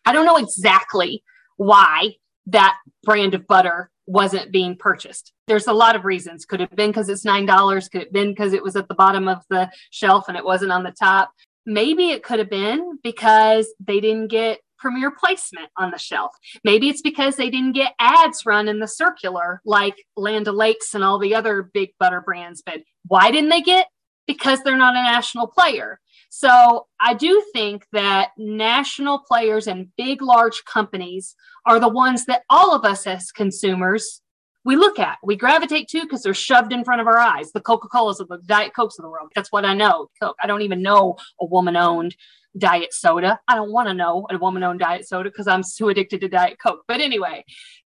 I 0.05 0.13
don't 0.13 0.25
know 0.25 0.37
exactly 0.37 1.23
why 1.57 2.15
that 2.47 2.77
brand 3.03 3.33
of 3.33 3.47
butter 3.47 3.91
wasn't 4.05 4.51
being 4.51 4.77
purchased. 4.77 5.33
There's 5.47 5.67
a 5.67 5.73
lot 5.73 5.95
of 5.95 6.05
reasons. 6.05 6.45
Could 6.45 6.61
have 6.61 6.75
been 6.75 6.91
because 6.91 7.09
it's 7.09 7.25
$9. 7.25 7.91
Could 7.91 8.01
have 8.03 8.13
been 8.13 8.29
because 8.29 8.53
it 8.53 8.63
was 8.63 8.75
at 8.75 8.87
the 8.87 8.95
bottom 8.95 9.27
of 9.27 9.43
the 9.49 9.69
shelf 9.91 10.29
and 10.29 10.37
it 10.37 10.45
wasn't 10.45 10.71
on 10.71 10.83
the 10.83 10.91
top. 10.91 11.31
Maybe 11.65 12.11
it 12.11 12.23
could 12.23 12.39
have 12.39 12.49
been 12.49 12.97
because 13.03 13.67
they 13.85 13.99
didn't 13.99 14.29
get 14.29 14.59
premier 14.77 15.11
placement 15.11 15.69
on 15.77 15.91
the 15.91 15.97
shelf. 15.97 16.31
Maybe 16.63 16.89
it's 16.89 17.01
because 17.01 17.35
they 17.35 17.49
didn't 17.49 17.73
get 17.73 17.93
ads 17.99 18.45
run 18.45 18.67
in 18.67 18.79
the 18.79 18.87
circular 18.87 19.61
like 19.65 19.95
Land 20.15 20.47
O'Lakes 20.47 20.93
and 20.93 21.03
all 21.03 21.19
the 21.19 21.35
other 21.35 21.69
big 21.73 21.89
butter 21.99 22.21
brands. 22.21 22.61
But 22.65 22.81
why 23.07 23.31
didn't 23.31 23.49
they 23.49 23.61
get? 23.61 23.87
Because 24.25 24.61
they're 24.63 24.77
not 24.77 24.95
a 24.95 25.03
national 25.03 25.47
player. 25.47 25.99
So 26.29 26.87
I 26.99 27.13
do 27.13 27.43
think 27.53 27.85
that 27.93 28.31
national 28.37 29.19
players 29.19 29.67
and 29.67 29.87
big, 29.97 30.21
large 30.21 30.63
companies 30.65 31.35
are 31.65 31.79
the 31.79 31.87
ones 31.87 32.25
that 32.25 32.43
all 32.49 32.75
of 32.75 32.83
us 32.83 33.07
as 33.07 33.31
consumers 33.31 34.21
we 34.67 34.75
look 34.75 34.99
at, 34.99 35.17
we 35.23 35.37
gravitate 35.37 35.87
to 35.87 36.01
because 36.01 36.21
they're 36.21 36.33
shoved 36.33 36.73
in 36.73 36.83
front 36.83 36.99
of 36.99 37.07
our 37.07 37.17
eyes. 37.17 37.53
The 37.53 37.61
Coca 37.61 37.87
Colas 37.87 38.19
of 38.19 38.27
the 38.27 38.39
Diet 38.45 38.75
Cokes 38.75 38.99
of 38.99 39.03
the 39.03 39.09
world. 39.09 39.31
That's 39.33 39.49
what 39.49 39.63
I 39.63 39.73
know. 39.73 40.09
Coke. 40.21 40.35
I 40.43 40.47
don't 40.47 40.61
even 40.61 40.81
know 40.81 41.15
a 41.39 41.45
woman 41.45 41.77
owned 41.77 42.17
diet 42.57 42.93
soda. 42.93 43.39
I 43.47 43.55
don't 43.55 43.71
want 43.71 43.87
to 43.87 43.93
know 43.93 44.27
a 44.29 44.37
woman 44.37 44.63
owned 44.63 44.79
diet 44.79 45.07
soda 45.07 45.29
because 45.29 45.47
I'm 45.47 45.63
too 45.63 45.89
addicted 45.89 46.21
to 46.21 46.27
Diet 46.27 46.57
Coke. 46.61 46.83
But 46.87 47.01
anyway, 47.01 47.43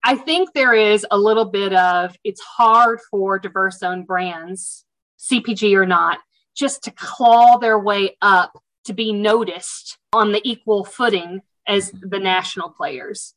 I 0.04 0.16
think 0.16 0.50
there 0.54 0.74
is 0.74 1.06
a 1.10 1.18
little 1.18 1.46
bit 1.46 1.72
of 1.72 2.16
it's 2.24 2.40
hard 2.40 3.00
for 3.10 3.38
diverse 3.38 3.82
owned 3.82 4.06
brands, 4.06 4.84
CPG 5.18 5.74
or 5.74 5.86
not, 5.86 6.18
just 6.56 6.84
to 6.84 6.90
claw 6.92 7.58
their 7.58 7.78
way 7.78 8.16
up 8.22 8.58
to 8.84 8.92
be 8.92 9.12
noticed 9.12 9.98
on 10.12 10.32
the 10.32 10.40
equal 10.44 10.84
footing 10.84 11.42
as 11.66 11.90
the 11.90 12.18
national 12.18 12.70
players. 12.70 13.34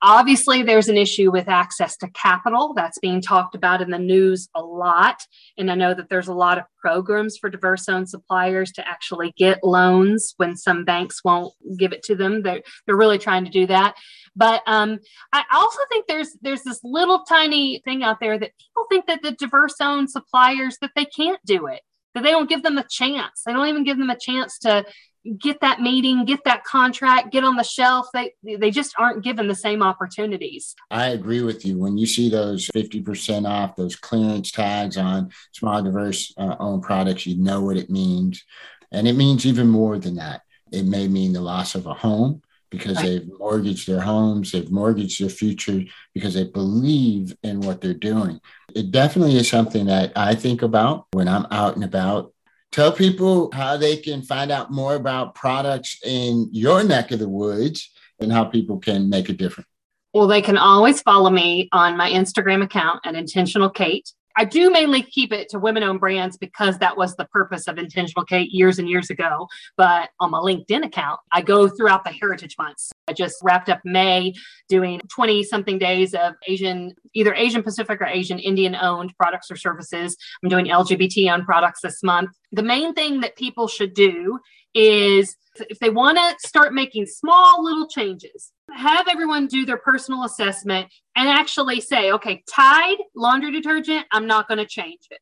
Obviously, 0.00 0.62
there's 0.62 0.88
an 0.88 0.96
issue 0.96 1.30
with 1.30 1.48
access 1.48 1.96
to 1.96 2.08
capital 2.10 2.72
that's 2.74 2.98
being 2.98 3.20
talked 3.20 3.54
about 3.54 3.82
in 3.82 3.90
the 3.90 3.98
news 3.98 4.48
a 4.54 4.62
lot. 4.62 5.20
And 5.56 5.70
I 5.70 5.74
know 5.74 5.92
that 5.92 6.08
there's 6.08 6.28
a 6.28 6.34
lot 6.34 6.58
of 6.58 6.64
programs 6.80 7.36
for 7.36 7.50
diverse 7.50 7.88
owned 7.88 8.08
suppliers 8.08 8.70
to 8.72 8.86
actually 8.86 9.32
get 9.36 9.64
loans 9.64 10.34
when 10.36 10.56
some 10.56 10.84
banks 10.84 11.24
won't 11.24 11.52
give 11.76 11.92
it 11.92 12.04
to 12.04 12.14
them. 12.14 12.42
They're, 12.42 12.62
they're 12.86 12.96
really 12.96 13.18
trying 13.18 13.44
to 13.44 13.50
do 13.50 13.66
that. 13.66 13.96
But 14.36 14.62
um, 14.66 15.00
I 15.32 15.42
also 15.52 15.80
think 15.88 16.06
there's 16.06 16.36
there's 16.42 16.62
this 16.62 16.80
little 16.84 17.24
tiny 17.24 17.80
thing 17.84 18.04
out 18.04 18.20
there 18.20 18.38
that 18.38 18.52
people 18.56 18.86
think 18.88 19.06
that 19.06 19.22
the 19.22 19.32
diverse 19.32 19.74
owned 19.80 20.10
suppliers 20.10 20.78
that 20.80 20.92
they 20.94 21.06
can't 21.06 21.40
do 21.44 21.66
it 21.66 21.80
that 22.14 22.24
they 22.24 22.30
don't 22.30 22.48
give 22.48 22.62
them 22.62 22.78
a 22.78 22.86
chance. 22.88 23.42
They 23.44 23.52
don't 23.52 23.68
even 23.68 23.84
give 23.84 23.98
them 23.98 24.10
a 24.10 24.18
chance 24.18 24.58
to 24.60 24.84
get 25.36 25.60
that 25.60 25.80
meeting, 25.80 26.24
get 26.24 26.44
that 26.44 26.64
contract, 26.64 27.32
get 27.32 27.44
on 27.44 27.56
the 27.56 27.62
shelf. 27.62 28.08
They 28.12 28.34
they 28.42 28.70
just 28.70 28.94
aren't 28.98 29.24
given 29.24 29.48
the 29.48 29.54
same 29.54 29.82
opportunities. 29.82 30.74
I 30.90 31.08
agree 31.08 31.42
with 31.42 31.64
you. 31.64 31.78
When 31.78 31.98
you 31.98 32.06
see 32.06 32.28
those 32.28 32.68
50% 32.68 33.48
off, 33.48 33.76
those 33.76 33.96
clearance 33.96 34.50
tags 34.50 34.96
on 34.96 35.30
small 35.52 35.82
diverse 35.82 36.32
uh, 36.36 36.56
owned 36.58 36.82
products, 36.82 37.26
you 37.26 37.36
know 37.36 37.62
what 37.62 37.76
it 37.76 37.90
means. 37.90 38.44
And 38.92 39.06
it 39.06 39.14
means 39.14 39.46
even 39.46 39.68
more 39.68 39.98
than 39.98 40.16
that. 40.16 40.42
It 40.72 40.84
may 40.84 41.08
mean 41.08 41.32
the 41.32 41.40
loss 41.40 41.74
of 41.74 41.86
a 41.86 41.94
home 41.94 42.42
because 42.70 42.96
right. 42.96 43.06
they've 43.06 43.38
mortgaged 43.38 43.88
their 43.88 44.00
homes, 44.00 44.52
they've 44.52 44.70
mortgaged 44.70 45.22
their 45.22 45.30
future 45.30 45.82
because 46.14 46.34
they 46.34 46.44
believe 46.44 47.34
in 47.42 47.60
what 47.60 47.80
they're 47.80 47.94
doing. 47.94 48.40
It 48.74 48.90
definitely 48.90 49.36
is 49.36 49.48
something 49.48 49.86
that 49.86 50.12
I 50.16 50.34
think 50.34 50.62
about 50.62 51.06
when 51.12 51.28
I'm 51.28 51.46
out 51.50 51.76
and 51.76 51.84
about. 51.84 52.32
Tell 52.70 52.92
people 52.92 53.50
how 53.52 53.76
they 53.76 53.96
can 53.96 54.22
find 54.22 54.50
out 54.50 54.70
more 54.70 54.94
about 54.94 55.34
products 55.34 55.98
in 56.04 56.48
your 56.52 56.84
neck 56.84 57.10
of 57.10 57.18
the 57.18 57.28
woods 57.28 57.90
and 58.20 58.30
how 58.30 58.44
people 58.44 58.78
can 58.78 59.08
make 59.08 59.28
a 59.28 59.32
difference. 59.32 59.68
Well, 60.12 60.26
they 60.26 60.42
can 60.42 60.56
always 60.56 61.02
follow 61.02 61.30
me 61.30 61.68
on 61.72 61.96
my 61.96 62.10
Instagram 62.10 62.62
account 62.62 63.00
at 63.04 63.14
Intentional 63.14 63.70
Kate. 63.70 64.10
I 64.38 64.44
do 64.44 64.70
mainly 64.70 65.02
keep 65.02 65.32
it 65.32 65.48
to 65.48 65.58
women 65.58 65.82
owned 65.82 65.98
brands 65.98 66.36
because 66.36 66.78
that 66.78 66.96
was 66.96 67.16
the 67.16 67.24
purpose 67.24 67.66
of 67.66 67.76
Intentional 67.76 68.24
Kate 68.24 68.52
years 68.52 68.78
and 68.78 68.88
years 68.88 69.10
ago. 69.10 69.48
But 69.76 70.10
on 70.20 70.30
my 70.30 70.38
LinkedIn 70.38 70.86
account, 70.86 71.18
I 71.32 71.42
go 71.42 71.66
throughout 71.68 72.04
the 72.04 72.12
heritage 72.12 72.54
months. 72.56 72.92
I 73.08 73.14
just 73.14 73.38
wrapped 73.42 73.68
up 73.68 73.80
May 73.84 74.34
doing 74.68 75.00
20 75.08 75.42
something 75.42 75.76
days 75.76 76.14
of 76.14 76.34
Asian, 76.46 76.94
either 77.14 77.34
Asian 77.34 77.64
Pacific 77.64 78.00
or 78.00 78.06
Asian 78.06 78.38
Indian 78.38 78.76
owned 78.76 79.12
products 79.18 79.50
or 79.50 79.56
services. 79.56 80.16
I'm 80.44 80.48
doing 80.48 80.66
LGBT 80.66 81.34
owned 81.34 81.44
products 81.44 81.80
this 81.80 82.04
month. 82.04 82.30
The 82.52 82.62
main 82.62 82.94
thing 82.94 83.20
that 83.22 83.34
people 83.34 83.66
should 83.66 83.92
do 83.92 84.38
is 84.74 85.36
if 85.68 85.78
they 85.78 85.90
want 85.90 86.18
to 86.18 86.48
start 86.48 86.74
making 86.74 87.06
small 87.06 87.64
little 87.64 87.88
changes, 87.88 88.52
have 88.72 89.08
everyone 89.08 89.46
do 89.46 89.64
their 89.64 89.78
personal 89.78 90.24
assessment 90.24 90.88
and 91.16 91.28
actually 91.28 91.80
say, 91.80 92.12
okay, 92.12 92.42
Tide 92.48 92.98
laundry 93.14 93.50
detergent, 93.50 94.06
I'm 94.12 94.26
not 94.26 94.48
going 94.48 94.58
to 94.58 94.66
change 94.66 95.08
it. 95.10 95.18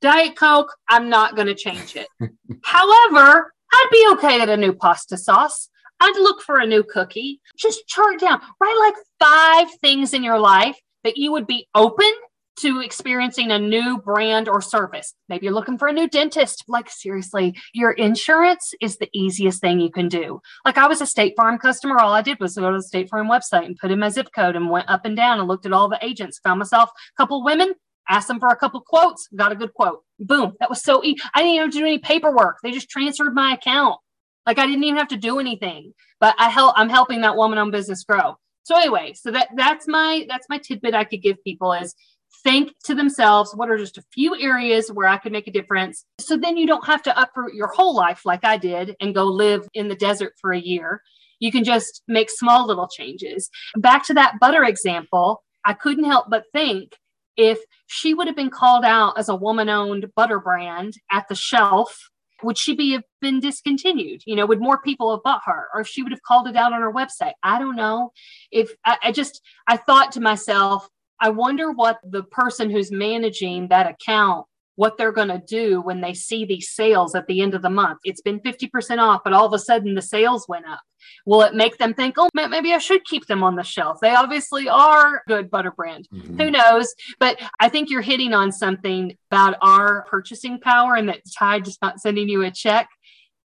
Diet 0.00 0.36
Coke, 0.36 0.74
I'm 0.88 1.08
not 1.08 1.36
going 1.36 1.48
to 1.48 1.54
change 1.54 1.96
it. 1.96 2.08
However, 2.64 3.52
I'd 3.72 3.88
be 3.92 4.08
okay 4.12 4.40
at 4.40 4.48
a 4.48 4.56
new 4.56 4.74
pasta 4.74 5.16
sauce. 5.16 5.68
I'd 6.00 6.16
look 6.16 6.42
for 6.42 6.58
a 6.58 6.66
new 6.66 6.82
cookie. 6.82 7.40
Just 7.56 7.86
chart 7.86 8.20
down, 8.20 8.40
write 8.60 8.78
like 8.78 8.94
five 9.18 9.68
things 9.80 10.12
in 10.12 10.22
your 10.22 10.38
life 10.38 10.78
that 11.04 11.16
you 11.16 11.32
would 11.32 11.46
be 11.46 11.68
open 11.74 12.12
to 12.60 12.80
experiencing 12.80 13.50
a 13.50 13.58
new 13.58 13.98
brand 13.98 14.48
or 14.48 14.60
service. 14.60 15.14
Maybe 15.28 15.46
you're 15.46 15.54
looking 15.54 15.78
for 15.78 15.88
a 15.88 15.92
new 15.92 16.08
dentist. 16.08 16.64
Like, 16.68 16.90
seriously, 16.90 17.54
your 17.74 17.92
insurance 17.92 18.72
is 18.80 18.96
the 18.96 19.08
easiest 19.12 19.60
thing 19.60 19.80
you 19.80 19.90
can 19.90 20.08
do. 20.08 20.40
Like, 20.64 20.78
I 20.78 20.86
was 20.86 21.00
a 21.00 21.06
State 21.06 21.34
Farm 21.36 21.58
customer. 21.58 21.98
All 21.98 22.12
I 22.12 22.22
did 22.22 22.40
was 22.40 22.56
go 22.56 22.70
to 22.70 22.78
the 22.78 22.82
State 22.82 23.10
Farm 23.10 23.28
website 23.28 23.66
and 23.66 23.76
put 23.76 23.90
in 23.90 23.98
my 23.98 24.08
zip 24.08 24.28
code 24.34 24.56
and 24.56 24.70
went 24.70 24.88
up 24.88 25.04
and 25.04 25.16
down 25.16 25.38
and 25.38 25.48
looked 25.48 25.66
at 25.66 25.72
all 25.72 25.88
the 25.88 26.04
agents. 26.04 26.40
Found 26.44 26.58
myself 26.58 26.90
a 26.90 27.22
couple 27.22 27.44
women, 27.44 27.74
asked 28.08 28.28
them 28.28 28.40
for 28.40 28.48
a 28.48 28.56
couple 28.56 28.80
quotes, 28.80 29.28
got 29.36 29.52
a 29.52 29.56
good 29.56 29.74
quote. 29.74 30.02
Boom. 30.18 30.54
That 30.60 30.70
was 30.70 30.82
so 30.82 31.04
easy. 31.04 31.20
I 31.34 31.42
didn't 31.42 31.56
even 31.56 31.70
do 31.70 31.80
any 31.80 31.98
paperwork. 31.98 32.58
They 32.62 32.72
just 32.72 32.88
transferred 32.88 33.34
my 33.34 33.52
account. 33.54 33.98
Like, 34.46 34.58
I 34.58 34.66
didn't 34.66 34.84
even 34.84 34.96
have 34.96 35.08
to 35.08 35.16
do 35.16 35.38
anything. 35.38 35.92
But 36.20 36.34
I 36.38 36.48
help, 36.48 36.74
I'm 36.76 36.88
helping 36.88 37.20
that 37.20 37.36
woman 37.36 37.58
owned 37.58 37.72
business 37.72 38.04
grow. 38.04 38.36
So 38.66 38.76
anyway, 38.76 39.12
so 39.14 39.30
that 39.30 39.50
that's 39.54 39.86
my 39.86 40.26
that's 40.28 40.48
my 40.48 40.58
tidbit 40.58 40.92
I 40.92 41.04
could 41.04 41.22
give 41.22 41.36
people 41.44 41.72
is 41.72 41.94
think 42.42 42.72
to 42.84 42.94
themselves, 42.94 43.54
what 43.54 43.70
are 43.70 43.78
just 43.78 43.98
a 43.98 44.04
few 44.12 44.38
areas 44.40 44.90
where 44.90 45.08
I 45.08 45.18
could 45.18 45.32
make 45.32 45.46
a 45.46 45.52
difference? 45.52 46.04
So 46.18 46.36
then 46.36 46.56
you 46.56 46.66
don't 46.66 46.86
have 46.86 47.02
to 47.04 47.20
uproot 47.20 47.54
your 47.54 47.68
whole 47.68 47.94
life 47.94 48.22
like 48.24 48.44
I 48.44 48.56
did 48.56 48.96
and 49.00 49.14
go 49.14 49.24
live 49.24 49.68
in 49.74 49.88
the 49.88 49.96
desert 49.96 50.34
for 50.40 50.52
a 50.52 50.60
year. 50.60 51.02
You 51.38 51.52
can 51.52 51.64
just 51.64 52.02
make 52.08 52.30
small 52.30 52.66
little 52.66 52.88
changes. 52.88 53.50
Back 53.76 54.06
to 54.06 54.14
that 54.14 54.38
butter 54.40 54.64
example, 54.64 55.42
I 55.64 55.74
couldn't 55.74 56.04
help 56.04 56.26
but 56.30 56.44
think 56.52 56.92
if 57.36 57.58
she 57.86 58.14
would 58.14 58.26
have 58.26 58.36
been 58.36 58.50
called 58.50 58.84
out 58.84 59.18
as 59.18 59.28
a 59.28 59.36
woman 59.36 59.68
owned 59.68 60.06
butter 60.14 60.40
brand 60.40 60.94
at 61.12 61.26
the 61.28 61.34
shelf 61.34 62.08
would 62.42 62.58
she 62.58 62.74
be 62.74 62.92
have 62.92 63.02
been 63.20 63.40
discontinued 63.40 64.22
you 64.26 64.36
know 64.36 64.46
would 64.46 64.60
more 64.60 64.80
people 64.80 65.10
have 65.10 65.22
bought 65.22 65.42
her 65.44 65.66
or 65.74 65.80
if 65.80 65.88
she 65.88 66.02
would 66.02 66.12
have 66.12 66.22
called 66.22 66.46
it 66.46 66.56
out 66.56 66.72
on 66.72 66.80
her 66.80 66.92
website 66.92 67.32
i 67.42 67.58
don't 67.58 67.76
know 67.76 68.12
if 68.50 68.72
I, 68.84 68.98
I, 69.04 69.12
just 69.12 69.40
i 69.66 69.76
thought 69.76 70.12
to 70.12 70.20
myself 70.20 70.88
I 71.20 71.30
wonder 71.30 71.72
what 71.72 71.98
the 72.04 72.22
person 72.24 72.70
who's 72.70 72.90
managing 72.90 73.68
that 73.68 73.88
account 73.88 74.46
what 74.76 74.96
they're 74.96 75.12
going 75.12 75.28
to 75.28 75.42
do 75.46 75.80
when 75.80 76.00
they 76.00 76.14
see 76.14 76.44
these 76.44 76.70
sales 76.70 77.14
at 77.14 77.26
the 77.26 77.40
end 77.40 77.54
of 77.54 77.62
the 77.62 77.70
month. 77.70 77.98
It's 78.04 78.20
been 78.20 78.40
50% 78.40 78.98
off, 78.98 79.22
but 79.24 79.32
all 79.32 79.46
of 79.46 79.52
a 79.52 79.58
sudden 79.58 79.94
the 79.94 80.02
sales 80.02 80.46
went 80.48 80.66
up. 80.66 80.80
Will 81.24 81.42
it 81.42 81.54
make 81.54 81.78
them 81.78 81.94
think, 81.94 82.16
oh, 82.18 82.28
maybe 82.34 82.72
I 82.72 82.78
should 82.78 83.04
keep 83.04 83.26
them 83.26 83.42
on 83.42 83.56
the 83.56 83.62
shelf? 83.62 83.98
They 84.00 84.14
obviously 84.14 84.68
are 84.68 85.22
good 85.26 85.50
butter 85.50 85.70
brand. 85.70 86.06
Mm-hmm. 86.12 86.40
Who 86.40 86.50
knows? 86.50 86.94
But 87.18 87.40
I 87.58 87.68
think 87.68 87.90
you're 87.90 88.02
hitting 88.02 88.34
on 88.34 88.52
something 88.52 89.16
about 89.30 89.56
our 89.62 90.04
purchasing 90.04 90.60
power 90.60 90.94
and 90.94 91.08
that 91.08 91.22
Tide 91.38 91.64
just 91.64 91.80
not 91.82 92.00
sending 92.00 92.28
you 92.28 92.42
a 92.42 92.50
check. 92.50 92.88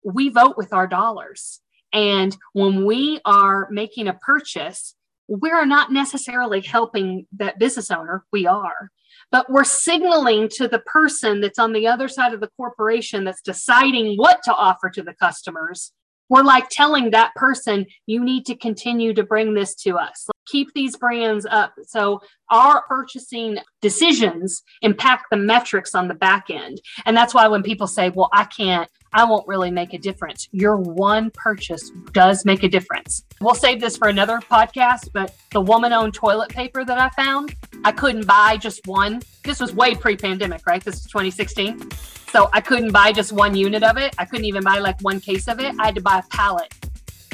We 0.05 0.29
vote 0.29 0.57
with 0.57 0.72
our 0.72 0.88
dollars. 0.88 1.61
And 1.92 2.37
when 2.53 2.85
we 2.85 3.20
are 3.25 3.68
making 3.70 4.09
a 4.09 4.14
purchase, 4.14 4.96
we're 5.28 5.64
not 5.66 5.92
necessarily 5.92 6.61
helping 6.61 7.26
that 7.32 7.58
business 7.58 7.90
owner. 7.90 8.24
We 8.32 8.46
are, 8.46 8.90
but 9.30 9.48
we're 9.50 9.64
signaling 9.64 10.48
to 10.56 10.68
the 10.68 10.80
person 10.80 11.40
that's 11.40 11.58
on 11.58 11.72
the 11.72 11.87
other 11.87 12.08
side 12.08 12.35
of 12.35 12.40
the 12.40 12.50
corporation 12.56 13.24
that's 13.24 13.42
deciding 13.42 14.16
what 14.16 14.42
to 14.44 14.54
offer 14.54 14.90
to 14.90 15.02
the 15.02 15.14
customers. 15.14 15.92
We're 16.28 16.42
like 16.42 16.68
telling 16.70 17.11
that 17.11 17.35
person, 17.35 17.87
you 18.06 18.24
need 18.24 18.46
to 18.46 18.56
continue 18.56 19.12
to 19.14 19.22
bring 19.22 19.54
this 19.54 19.74
to 19.76 19.96
us. 19.96 20.28
Keep 20.46 20.72
these 20.74 20.96
brands 20.96 21.46
up. 21.46 21.72
So 21.87 22.20
our 22.50 22.83
purchasing 22.87 23.59
decisions 23.81 24.62
impact 24.83 25.26
the 25.31 25.37
metrics 25.37 25.94
on 25.94 26.09
the 26.09 26.14
back 26.14 26.50
end. 26.50 26.81
And 27.07 27.16
that's 27.16 27.35
why 27.35 27.48
when 27.48 27.62
people 27.62 27.87
say, 27.87 28.11
well, 28.11 28.28
I 28.33 28.44
can't, 28.44 28.88
I 29.14 29.24
won't 29.24 29.46
really 29.46 29.70
make 29.70 29.92
a 29.92 29.98
difference. 29.98 30.48
Your 30.52 30.76
one 30.76 31.31
purchase 31.35 31.90
does 32.12 32.44
make 32.44 32.62
a 32.62 32.68
difference. 32.68 33.24
We'll 33.40 33.55
save 33.55 33.81
this 33.81 33.96
for 33.96 34.09
another 34.09 34.38
podcast, 34.38 35.11
but 35.12 35.35
the 35.52 35.61
woman 35.61 35.92
owned 35.92 36.14
toilet 36.14 36.48
paper 36.48 36.85
that 36.85 36.98
I 36.98 37.11
found, 37.11 37.55
I 37.85 37.92
couldn't 37.92 38.26
buy 38.26 38.57
just 38.57 38.87
one. 38.87 39.20
This 39.44 39.61
was 39.61 39.74
way 39.74 39.94
pre 39.94 40.16
pandemic, 40.16 40.66
right? 40.66 40.83
This 40.83 40.96
is 40.96 41.05
2016. 41.05 41.90
So 42.31 42.48
I 42.55 42.62
couldn't 42.62 42.92
buy 42.92 43.12
just 43.12 43.33
one 43.33 43.55
unit 43.55 43.83
of 43.83 43.98
it. 43.98 44.14
I 44.16 44.24
couldn't 44.24 44.46
even 44.46 44.64
buy 44.64 44.78
like 44.78 44.98
one 45.02 45.20
case 45.20 45.48
of 45.48 45.61
it. 45.61 45.74
I 45.78 45.87
had 45.87 45.94
to 45.96 46.00
buy 46.00 46.18
a 46.20 46.22
pallet. 46.35 46.72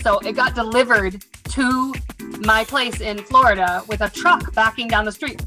So 0.03 0.18
it 0.21 0.33
got 0.33 0.57
delivered 0.57 1.25
to 1.51 1.94
my 2.41 2.64
place 2.64 3.01
in 3.01 3.19
Florida 3.19 3.83
with 3.88 4.01
a 4.01 4.11
truck 4.11 4.53
backing 4.55 4.88
down 4.88 5.05
the 5.05 5.12
street 5.12 5.41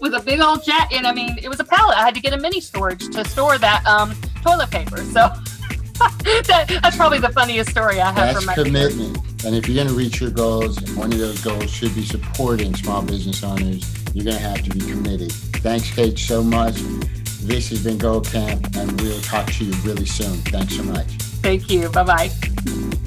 with 0.00 0.14
a 0.14 0.22
big 0.24 0.40
old 0.40 0.64
jet. 0.64 0.92
And 0.92 1.06
I 1.06 1.12
mean, 1.12 1.38
it 1.42 1.48
was 1.48 1.60
a 1.60 1.64
pallet. 1.64 1.96
I 1.96 2.02
had 2.02 2.14
to 2.14 2.20
get 2.20 2.32
a 2.32 2.38
mini 2.38 2.60
storage 2.60 3.08
to 3.10 3.24
store 3.24 3.58
that 3.58 3.84
um, 3.86 4.14
toilet 4.42 4.70
paper. 4.70 4.98
So 4.98 5.30
that, 6.46 6.78
that's 6.82 6.96
probably 6.96 7.18
the 7.18 7.30
funniest 7.30 7.70
story 7.70 8.00
I 8.00 8.06
have 8.06 8.16
that's 8.16 8.36
from 8.38 8.46
my 8.46 8.54
commitment. 8.54 9.16
Career. 9.16 9.28
And 9.44 9.56
if 9.56 9.68
you're 9.68 9.76
going 9.76 9.88
to 9.88 9.94
reach 9.94 10.20
your 10.20 10.30
goals, 10.30 10.80
one 10.94 11.12
of 11.12 11.18
those 11.18 11.42
goals 11.42 11.70
should 11.70 11.94
be 11.94 12.04
supporting 12.04 12.74
small 12.74 13.02
business 13.02 13.42
owners. 13.42 13.82
You're 14.14 14.24
going 14.24 14.36
to 14.36 14.42
have 14.42 14.62
to 14.62 14.70
be 14.70 14.80
committed. 14.80 15.32
Thanks, 15.32 15.92
Kate, 15.92 16.18
so 16.18 16.42
much. 16.42 16.74
This 17.42 17.70
has 17.70 17.82
been 17.82 17.98
Goal 17.98 18.20
Camp, 18.20 18.76
and 18.76 19.00
we'll 19.00 19.20
talk 19.22 19.50
to 19.52 19.64
you 19.64 19.72
really 19.82 20.06
soon. 20.06 20.36
Thanks 20.52 20.76
so 20.76 20.84
much. 20.84 21.06
Thank 21.42 21.70
you. 21.70 21.88
Bye 21.88 22.04
bye. 22.04 23.02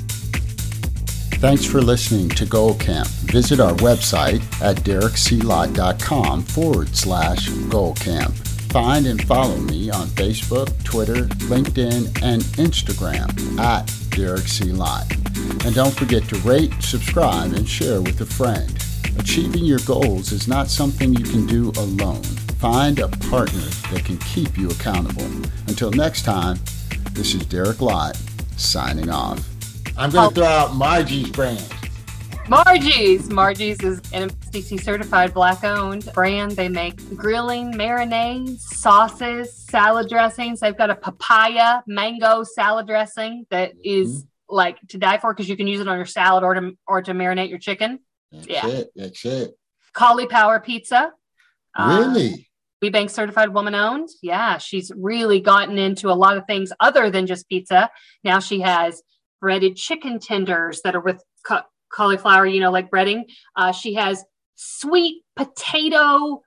Thanks 1.39 1.65
for 1.65 1.81
listening 1.81 2.29
to 2.29 2.45
Goal 2.45 2.73
Camp. 2.75 3.07
Visit 3.07 3.59
our 3.59 3.73
website 3.73 4.41
at 4.61 4.77
derekclott.com 4.77 6.43
forward 6.43 6.95
slash 6.95 7.49
Goal 7.69 7.93
Camp. 7.95 8.33
Find 8.71 9.05
and 9.05 9.21
follow 9.25 9.57
me 9.57 9.89
on 9.89 10.07
Facebook, 10.07 10.83
Twitter, 10.83 11.27
LinkedIn, 11.47 12.23
and 12.23 12.41
Instagram 12.57 13.59
at 13.59 13.89
Derek 14.09 14.47
C. 14.47 14.71
Lott. 14.71 15.09
And 15.65 15.75
don't 15.75 15.93
forget 15.93 16.23
to 16.29 16.35
rate, 16.39 16.73
subscribe, 16.81 17.53
and 17.53 17.67
share 17.67 18.01
with 18.01 18.19
a 18.21 18.25
friend. 18.25 18.71
Achieving 19.17 19.63
your 19.65 19.79
goals 19.85 20.31
is 20.31 20.47
not 20.47 20.67
something 20.67 21.13
you 21.13 21.23
can 21.23 21.45
do 21.45 21.71
alone. 21.77 22.23
Find 22.59 22.99
a 22.99 23.07
partner 23.07 23.61
that 23.91 24.03
can 24.03 24.17
keep 24.17 24.57
you 24.57 24.69
accountable. 24.69 25.25
Until 25.67 25.91
next 25.91 26.23
time, 26.23 26.57
this 27.11 27.33
is 27.33 27.45
Derek 27.45 27.81
Lott 27.81 28.17
signing 28.57 29.09
off. 29.09 29.54
I'm 29.97 30.09
going 30.09 30.29
to 30.29 30.35
throw 30.35 30.45
out 30.45 30.75
Margie's 30.75 31.29
brand. 31.29 31.73
Margie's. 32.49 33.29
Margie's 33.29 33.81
is 33.81 34.01
an 34.11 34.29
MSDC 34.29 34.83
certified 34.83 35.33
black 35.33 35.63
owned 35.63 36.11
brand. 36.13 36.51
They 36.51 36.67
make 36.67 37.15
grilling, 37.15 37.73
marinades, 37.73 38.59
sauces, 38.59 39.55
salad 39.55 40.09
dressings. 40.09 40.59
They've 40.59 40.77
got 40.77 40.89
a 40.89 40.95
papaya 40.95 41.81
mango 41.87 42.43
salad 42.43 42.87
dressing 42.87 43.45
that 43.49 43.71
is 43.83 44.23
mm-hmm. 44.23 44.55
like 44.55 44.79
to 44.89 44.97
die 44.97 45.17
for 45.17 45.33
because 45.33 45.49
you 45.49 45.55
can 45.55 45.65
use 45.65 45.79
it 45.79 45.87
on 45.87 45.95
your 45.95 46.05
salad 46.05 46.43
or 46.43 46.53
to 46.53 46.77
or 46.85 47.01
to 47.01 47.13
marinate 47.13 47.49
your 47.49 47.59
chicken. 47.59 47.99
That's 48.31 48.47
yeah. 48.47 48.67
it. 48.67 48.91
That's 48.95 49.25
it. 49.25 49.51
Cauliflower 49.93 50.59
pizza. 50.59 51.13
Really? 51.79 52.33
Um, 52.33 52.39
WBENC 52.83 53.09
certified 53.09 53.53
woman 53.53 53.73
owned. 53.73 54.09
Yeah, 54.21 54.57
she's 54.57 54.91
really 54.95 55.39
gotten 55.39 55.77
into 55.77 56.11
a 56.11 56.13
lot 56.13 56.37
of 56.37 56.45
things 56.45 56.71
other 56.79 57.09
than 57.09 57.25
just 57.25 57.49
pizza. 57.49 57.89
Now 58.23 58.39
she 58.39 58.59
has 58.59 59.01
breaded 59.45 59.75
chicken 59.75 60.17
tenders 60.17 60.81
that 60.83 60.95
are 60.95 60.99
with 60.99 61.23
ca- 61.43 61.67
cauliflower, 61.93 62.47
you 62.47 62.59
know, 62.59 62.71
like 62.71 62.89
breading. 62.89 63.25
Uh, 63.55 63.71
she 63.71 63.93
has 63.93 64.23
sweet 64.55 65.21
potato 65.35 66.41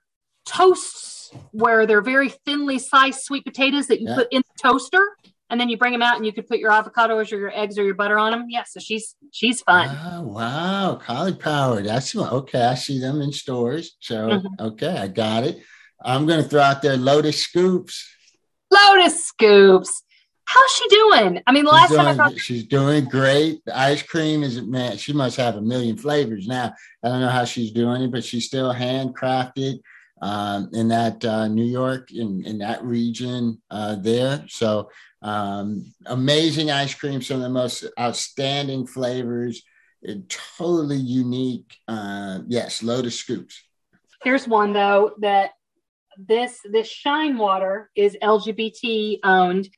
toasts 0.45 1.31
where 1.51 1.85
they're 1.85 2.01
very 2.01 2.27
thinly 2.27 2.77
sliced 2.77 3.23
sweet 3.23 3.45
potatoes 3.45 3.87
that 3.87 4.01
you 4.01 4.09
yeah. 4.09 4.15
put 4.15 4.27
in 4.33 4.41
the 4.41 4.69
toaster 4.69 5.15
and 5.49 5.57
then 5.61 5.69
you 5.69 5.77
bring 5.77 5.93
them 5.93 6.01
out 6.01 6.17
and 6.17 6.25
you 6.25 6.33
can 6.33 6.43
put 6.43 6.59
your 6.59 6.71
avocados 6.71 7.31
or 7.31 7.37
your 7.37 7.57
eggs 7.57 7.79
or 7.79 7.85
your 7.85 7.93
butter 7.93 8.19
on 8.19 8.33
them. 8.33 8.47
Yeah, 8.49 8.65
so 8.67 8.81
she's 8.81 9.15
she's 9.31 9.61
fun. 9.61 9.87
Oh, 9.89 10.23
wow, 10.23 10.99
cauliflower. 11.01 11.81
That's 11.81 12.13
okay. 12.13 12.63
I 12.63 12.75
see 12.75 12.99
them 12.99 13.21
in 13.21 13.31
stores. 13.31 13.95
So 14.01 14.27
mm-hmm. 14.27 14.65
okay, 14.67 14.97
I 14.97 15.07
got 15.07 15.45
it. 15.45 15.63
I'm 16.03 16.25
gonna 16.25 16.43
throw 16.43 16.63
out 16.63 16.81
there 16.81 16.97
Lotus 16.97 17.45
Scoops. 17.45 18.13
Lotus 18.69 19.23
Scoops. 19.23 20.03
How's 20.51 20.71
she 20.71 20.87
doing? 20.87 21.43
I 21.45 21.51
mean, 21.51 21.63
the 21.63 21.69
last 21.69 21.91
doing, 21.91 22.05
time 22.05 22.19
I 22.19 22.33
she's 22.37 22.65
doing 22.65 23.05
great. 23.05 23.63
The 23.65 23.77
ice 23.77 24.01
cream 24.01 24.41
is 24.41 24.59
man, 24.59 24.97
she 24.97 25.13
must 25.13 25.37
have 25.37 25.57
a 25.57 25.61
million 25.61 25.95
flavors 25.95 26.47
now. 26.47 26.73
I 27.03 27.07
don't 27.07 27.21
know 27.21 27.29
how 27.29 27.45
she's 27.45 27.71
doing 27.71 28.01
it, 28.01 28.11
but 28.11 28.23
she's 28.23 28.47
still 28.47 28.73
handcrafted 28.73 29.79
um, 30.23 30.71
in 30.73 30.87
that 30.87 31.23
uh, 31.23 31.47
New 31.49 31.65
York 31.65 32.11
in 32.11 32.43
in 32.47 32.57
that 32.59 32.83
region 32.83 33.61
uh, 33.69 33.97
there. 33.97 34.43
So 34.47 34.89
um, 35.21 35.85
amazing 36.07 36.71
ice 36.71 36.95
cream, 36.95 37.21
some 37.21 37.37
of 37.37 37.43
the 37.43 37.49
most 37.49 37.85
outstanding 37.99 38.87
flavors, 38.87 39.61
and 40.01 40.27
totally 40.57 40.97
unique. 40.97 41.77
Uh, 41.87 42.39
yes, 42.47 42.81
Lotus 42.81 43.19
Scoops. 43.19 43.63
Here's 44.23 44.47
one 44.47 44.73
though 44.73 45.11
that 45.19 45.51
this 46.17 46.59
this 46.71 46.89
shine 46.89 47.37
water 47.37 47.91
is 47.95 48.17
LGBT 48.23 49.19
owned 49.23 49.69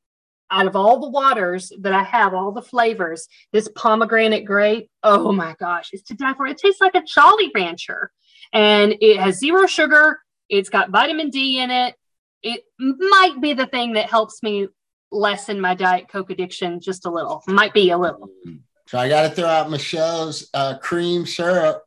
out 0.51 0.67
of 0.67 0.75
all 0.75 0.99
the 0.99 1.09
waters 1.09 1.71
that 1.79 1.93
I 1.93 2.03
have, 2.03 2.33
all 2.33 2.51
the 2.51 2.61
flavors, 2.61 3.27
this 3.53 3.69
pomegranate 3.73 4.45
grape, 4.45 4.89
oh 5.01 5.31
my 5.31 5.55
gosh, 5.59 5.89
it's 5.93 6.03
to 6.03 6.13
die 6.13 6.33
for. 6.33 6.45
It 6.45 6.57
tastes 6.57 6.81
like 6.81 6.95
a 6.95 7.01
Jolly 7.01 7.51
Rancher 7.55 8.11
and 8.53 8.95
it 8.99 9.19
has 9.19 9.39
zero 9.39 9.65
sugar. 9.65 10.19
It's 10.49 10.69
got 10.69 10.89
vitamin 10.89 11.29
D 11.29 11.59
in 11.59 11.71
it. 11.71 11.95
It 12.43 12.63
might 12.77 13.39
be 13.39 13.53
the 13.53 13.67
thing 13.67 13.93
that 13.93 14.09
helps 14.09 14.43
me 14.43 14.67
lessen 15.11 15.61
my 15.61 15.75
Diet 15.75 16.09
Coke 16.09 16.31
addiction 16.31 16.81
just 16.81 17.05
a 17.05 17.09
little. 17.09 17.43
Might 17.47 17.73
be 17.73 17.91
a 17.91 17.97
little. 17.97 18.29
So 18.87 18.97
I 18.97 19.07
got 19.07 19.29
to 19.29 19.29
throw 19.29 19.45
out 19.45 19.69
Michelle's 19.69 20.49
uh, 20.53 20.77
cream 20.79 21.25
syrup. 21.25 21.83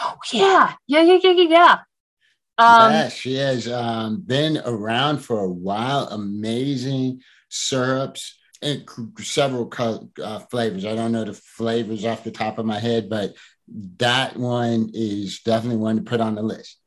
Oh, 0.00 0.14
yeah. 0.32 0.74
Yeah, 0.86 1.02
yeah, 1.02 1.18
yeah, 1.22 1.30
yeah, 1.32 1.48
yeah. 1.48 1.78
Um, 2.58 2.92
yeah, 2.92 3.08
she 3.08 3.36
has 3.36 3.68
um, 3.68 4.22
been 4.22 4.60
around 4.64 5.18
for 5.18 5.40
a 5.40 5.50
while. 5.50 6.08
Amazing 6.08 7.20
syrups, 7.48 8.38
and 8.62 8.88
several 9.18 9.72
uh, 10.22 10.38
flavors. 10.50 10.84
I 10.84 10.94
don't 10.94 11.12
know 11.12 11.24
the 11.24 11.32
flavors 11.32 12.04
off 12.04 12.24
the 12.24 12.30
top 12.30 12.58
of 12.58 12.66
my 12.66 12.78
head, 12.78 13.08
but 13.08 13.34
that 13.98 14.36
one 14.36 14.90
is 14.94 15.40
definitely 15.40 15.78
one 15.78 15.96
to 15.96 16.02
put 16.02 16.20
on 16.20 16.34
the 16.34 16.42
list. 16.42 16.78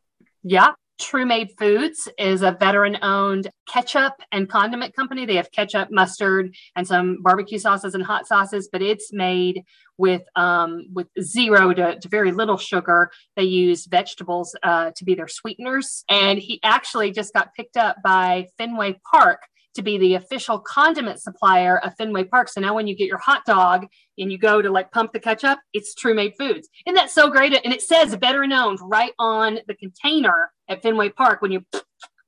Yeah. 0.43 0.71
True 1.00 1.26
Made 1.26 1.50
Foods 1.58 2.08
is 2.19 2.43
a 2.43 2.52
veteran 2.52 2.95
owned 3.02 3.50
ketchup 3.67 4.13
and 4.32 4.47
condiment 4.47 4.95
company. 4.95 5.26
They 5.26 5.38
have 5.38 5.52
ketchup, 5.52 5.89
mustard, 5.89 6.56
and 6.76 6.88
some 6.88 7.24
barbecue 7.24 7.58
sauces 7.58 7.95
and 7.95 8.04
hot 8.04 8.28
sauces, 8.28 8.69
but 8.71 8.84
it's 8.84 9.12
made 9.12 9.63
with 9.97 10.21
um, 10.36 10.86
with 10.93 11.08
zero 11.19 11.74
to, 11.74 12.00
to, 12.00 12.08
very 12.08 12.32
little 12.32 12.58
sugar. 12.58 13.10
They 13.36 13.43
use 13.43 13.88
vegetables 13.88 14.56
uh, 14.62 14.91
to 14.95 15.04
be 15.04 15.15
their 15.15 15.28
sweeteners. 15.28 16.04
And 16.08 16.38
he 16.38 16.60
actually 16.62 17.12
just 17.12 17.34
got 17.34 17.56
picked 17.56 17.78
up 17.78 17.97
by 18.04 18.50
Fenway 18.60 19.00
Park 19.12 19.41
to 19.76 19.82
be 19.82 19.98
the 19.98 20.16
official 20.16 20.60
condiment 20.60 21.20
supplier 21.22 21.78
of 21.80 21.96
Fenway 21.96 22.26
Park. 22.26 22.50
So 22.50 22.62
now 22.62 22.76
when 22.76 22.88
you 22.88 22.96
get 22.96 23.08
your 23.08 23.18
hot 23.18 23.46
dog 23.46 23.88
and 24.18 24.32
you 24.32 24.38
go 24.38 24.62
to 24.62 24.70
like 24.70 24.92
pump 24.92 25.14
the 25.14 25.20
ketchup, 25.20 25.60
it's 25.74 25.96
True 25.96 26.14
Made 26.14 26.34
Foods. 26.38 26.70
And 26.86 26.96
that's 26.96 27.14
so 27.14 27.30
great? 27.30 27.54
And 27.54 27.74
it 27.74 27.82
says 27.82 28.16
better 28.18 28.46
known 28.46 28.78
right 28.82 29.14
on 29.18 29.60
the 29.68 29.76
container 29.76 30.52
at 30.68 30.82
Fenway 30.82 31.10
Park 31.10 31.42
when 31.42 31.52
you 31.52 31.66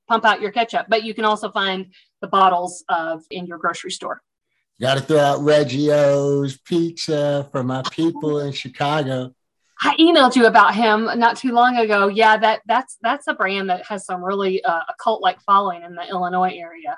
pump 0.08 0.26
out 0.26 0.42
your 0.42 0.52
ketchup. 0.52 0.88
But 0.90 1.04
you 1.04 1.14
can 1.14 1.26
also 1.26 1.52
find 1.52 1.94
the 2.22 2.28
bottles 2.28 2.84
of 2.90 3.24
in 3.32 3.46
your 3.46 3.58
grocery 3.58 3.92
store. 3.92 4.22
Got 4.82 4.96
to 4.96 5.02
throw 5.02 5.20
out 5.20 5.40
Reggio's 5.42 6.58
pizza 6.58 7.48
for 7.52 7.64
my 7.64 7.84
people 7.92 8.40
in 8.40 8.52
Chicago. 8.52 9.34
I 9.82 9.96
emailed 9.98 10.36
you 10.36 10.46
about 10.46 10.76
him 10.76 11.10
not 11.16 11.38
too 11.38 11.52
long 11.52 11.78
ago. 11.78 12.08
Yeah, 12.08 12.38
that 12.38 12.62
that's 12.66 12.98
that's 13.02 13.28
a 13.28 13.34
brand 13.34 13.70
that 13.70 13.86
has 13.86 14.06
some 14.06 14.24
really 14.24 14.64
uh, 14.64 14.82
a 14.88 14.94
cult 15.02 15.22
like 15.22 15.42
following 15.42 15.84
in 15.84 15.96
the 15.96 16.08
Illinois 16.10 16.54
area. 16.56 16.98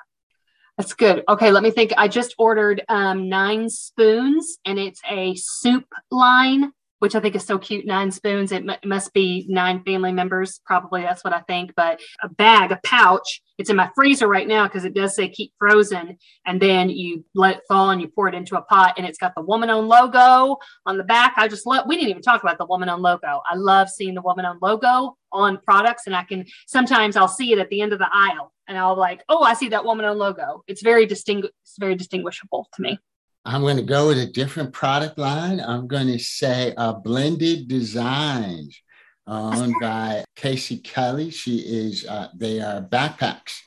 That's 0.76 0.92
good. 0.92 1.24
Okay, 1.26 1.50
let 1.50 1.62
me 1.62 1.70
think. 1.70 1.92
I 1.96 2.06
just 2.06 2.34
ordered 2.38 2.82
um, 2.88 3.30
nine 3.30 3.70
spoons, 3.70 4.58
and 4.66 4.78
it's 4.78 5.00
a 5.10 5.34
soup 5.34 5.86
line, 6.10 6.70
which 6.98 7.14
I 7.14 7.20
think 7.20 7.34
is 7.34 7.44
so 7.46 7.56
cute. 7.56 7.86
Nine 7.86 8.10
spoons. 8.10 8.52
It, 8.52 8.68
m- 8.68 8.76
must 8.84 9.14
be 9.14 9.46
nine 9.48 9.82
family 9.84 10.12
members. 10.12 10.60
Probably 10.66 11.00
that's 11.00 11.24
what 11.24 11.32
I 11.32 11.40
think. 11.40 11.72
But 11.76 12.00
a 12.22 12.28
bag, 12.28 12.72
a 12.72 12.80
pouch. 12.84 13.40
It's 13.56 13.70
in 13.70 13.76
my 13.76 13.90
freezer 13.94 14.28
right 14.28 14.46
now 14.46 14.64
because 14.64 14.84
it 14.84 14.92
does 14.92 15.16
say 15.16 15.30
keep 15.30 15.54
frozen. 15.58 16.18
And 16.44 16.60
then 16.60 16.90
you 16.90 17.24
let 17.34 17.56
it 17.56 17.62
fall 17.66 17.88
and 17.88 18.02
you 18.02 18.08
pour 18.08 18.28
it 18.28 18.34
into 18.34 18.58
a 18.58 18.62
pot, 18.62 18.96
and 18.98 19.06
it's 19.06 19.18
got 19.18 19.34
the 19.34 19.40
woman 19.40 19.70
owned 19.70 19.88
logo 19.88 20.58
on 20.84 20.98
the 20.98 21.04
back. 21.04 21.32
I 21.38 21.48
just 21.48 21.64
love. 21.64 21.86
We 21.88 21.96
didn't 21.96 22.10
even 22.10 22.22
talk 22.22 22.42
about 22.42 22.58
the 22.58 22.66
woman 22.66 22.90
owned 22.90 23.02
logo. 23.02 23.40
I 23.50 23.54
love 23.56 23.88
seeing 23.88 24.14
the 24.14 24.20
woman 24.20 24.44
owned 24.44 24.60
logo 24.60 25.16
on 25.36 25.58
products, 25.58 26.06
and 26.06 26.16
I 26.16 26.24
can 26.24 26.46
sometimes 26.66 27.16
I'll 27.16 27.28
see 27.28 27.52
it 27.52 27.58
at 27.58 27.68
the 27.70 27.80
end 27.80 27.92
of 27.92 27.98
the 27.98 28.08
aisle 28.12 28.52
and 28.68 28.76
I'll 28.76 28.96
like, 28.96 29.22
oh, 29.28 29.42
I 29.42 29.54
see 29.54 29.68
that 29.68 29.84
woman 29.84 30.04
on 30.04 30.18
logo. 30.18 30.64
It's 30.66 30.82
very 30.82 31.06
distingu- 31.06 31.50
it's 31.62 31.76
very 31.78 31.94
distinguishable 31.94 32.68
to 32.74 32.82
me. 32.82 32.98
I'm 33.44 33.60
going 33.60 33.76
to 33.76 33.82
go 33.82 34.08
with 34.08 34.18
a 34.18 34.26
different 34.26 34.72
product 34.72 35.18
line. 35.18 35.60
I'm 35.60 35.86
going 35.86 36.08
to 36.08 36.18
say 36.18 36.74
uh, 36.76 36.94
Blended 36.94 37.68
Designs, 37.68 38.80
owned 39.28 39.74
by 39.80 40.24
Casey 40.34 40.78
Kelly. 40.78 41.30
She 41.30 41.58
is, 41.58 42.04
uh, 42.06 42.28
they 42.34 42.60
are 42.60 42.82
backpacks 42.82 43.60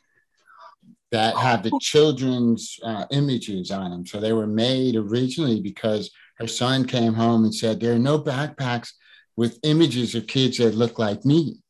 that 1.12 1.36
have 1.38 1.64
the 1.64 1.72
children's 1.82 2.78
uh, 2.84 3.06
images 3.12 3.72
on 3.72 3.92
them. 3.92 4.06
So 4.06 4.20
they 4.20 4.34
were 4.34 4.48
made 4.48 4.96
originally 4.96 5.62
because 5.62 6.12
her 6.40 6.48
son 6.48 6.86
came 6.86 7.14
home 7.14 7.46
and 7.46 7.56
said, 7.56 7.80
There 7.80 7.94
are 7.94 8.00
no 8.00 8.20
backpacks 8.20 8.92
with 9.40 9.58
images 9.64 10.16
of 10.16 10.28
kids 10.28 10.58
that 10.58 10.76
look 10.76 11.00
like 11.00 11.24
me. 11.24 11.62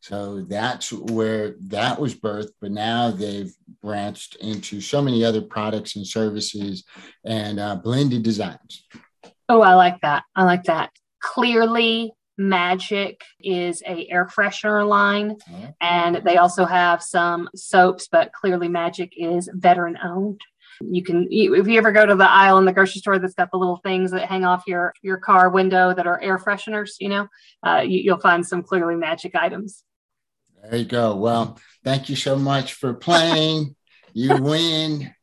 So 0.00 0.46
that's 0.48 0.90
where 0.90 1.56
that 1.66 2.00
was 2.00 2.14
birthed. 2.14 2.52
But 2.58 2.70
now 2.70 3.10
they've 3.10 3.52
branched 3.82 4.36
into 4.36 4.80
so 4.80 5.02
many 5.02 5.22
other 5.22 5.42
products 5.42 5.94
and 5.96 6.06
services 6.06 6.84
and 7.26 7.60
uh, 7.60 7.76
blended 7.76 8.22
designs. 8.22 8.86
Oh, 9.46 9.60
I 9.60 9.74
like 9.74 10.00
that. 10.00 10.22
I 10.34 10.44
like 10.44 10.64
that. 10.64 10.90
Clearly, 11.20 12.12
Magic 12.38 13.20
is 13.40 13.82
a 13.86 14.08
air 14.08 14.26
freshener 14.26 14.88
line, 14.88 15.36
and 15.82 16.22
they 16.24 16.38
also 16.38 16.64
have 16.64 17.02
some 17.02 17.50
soaps. 17.54 18.08
But 18.10 18.32
clearly, 18.32 18.68
Magic 18.68 19.12
is 19.18 19.50
veteran 19.52 19.98
owned. 20.02 20.40
You 20.80 21.02
can, 21.02 21.28
if 21.30 21.66
you 21.66 21.78
ever 21.78 21.92
go 21.92 22.06
to 22.06 22.14
the 22.14 22.28
aisle 22.28 22.58
in 22.58 22.64
the 22.64 22.72
grocery 22.72 23.00
store 23.00 23.18
that's 23.18 23.34
got 23.34 23.50
the 23.50 23.58
little 23.58 23.80
things 23.82 24.10
that 24.12 24.28
hang 24.28 24.44
off 24.44 24.64
your 24.66 24.94
your 25.02 25.16
car 25.16 25.50
window 25.50 25.92
that 25.94 26.06
are 26.06 26.20
air 26.20 26.38
fresheners, 26.38 26.92
you 27.00 27.08
know, 27.08 27.28
uh, 27.66 27.80
you, 27.80 28.00
you'll 28.00 28.20
find 28.20 28.46
some 28.46 28.62
clearly 28.62 28.96
Magic 28.96 29.34
items. 29.34 29.84
There 30.62 30.78
you 30.78 30.84
go. 30.84 31.16
Well, 31.16 31.58
thank 31.84 32.08
you 32.08 32.16
so 32.16 32.36
much 32.36 32.74
for 32.74 32.94
playing. 32.94 33.76
you 34.12 34.36
win. 34.36 35.14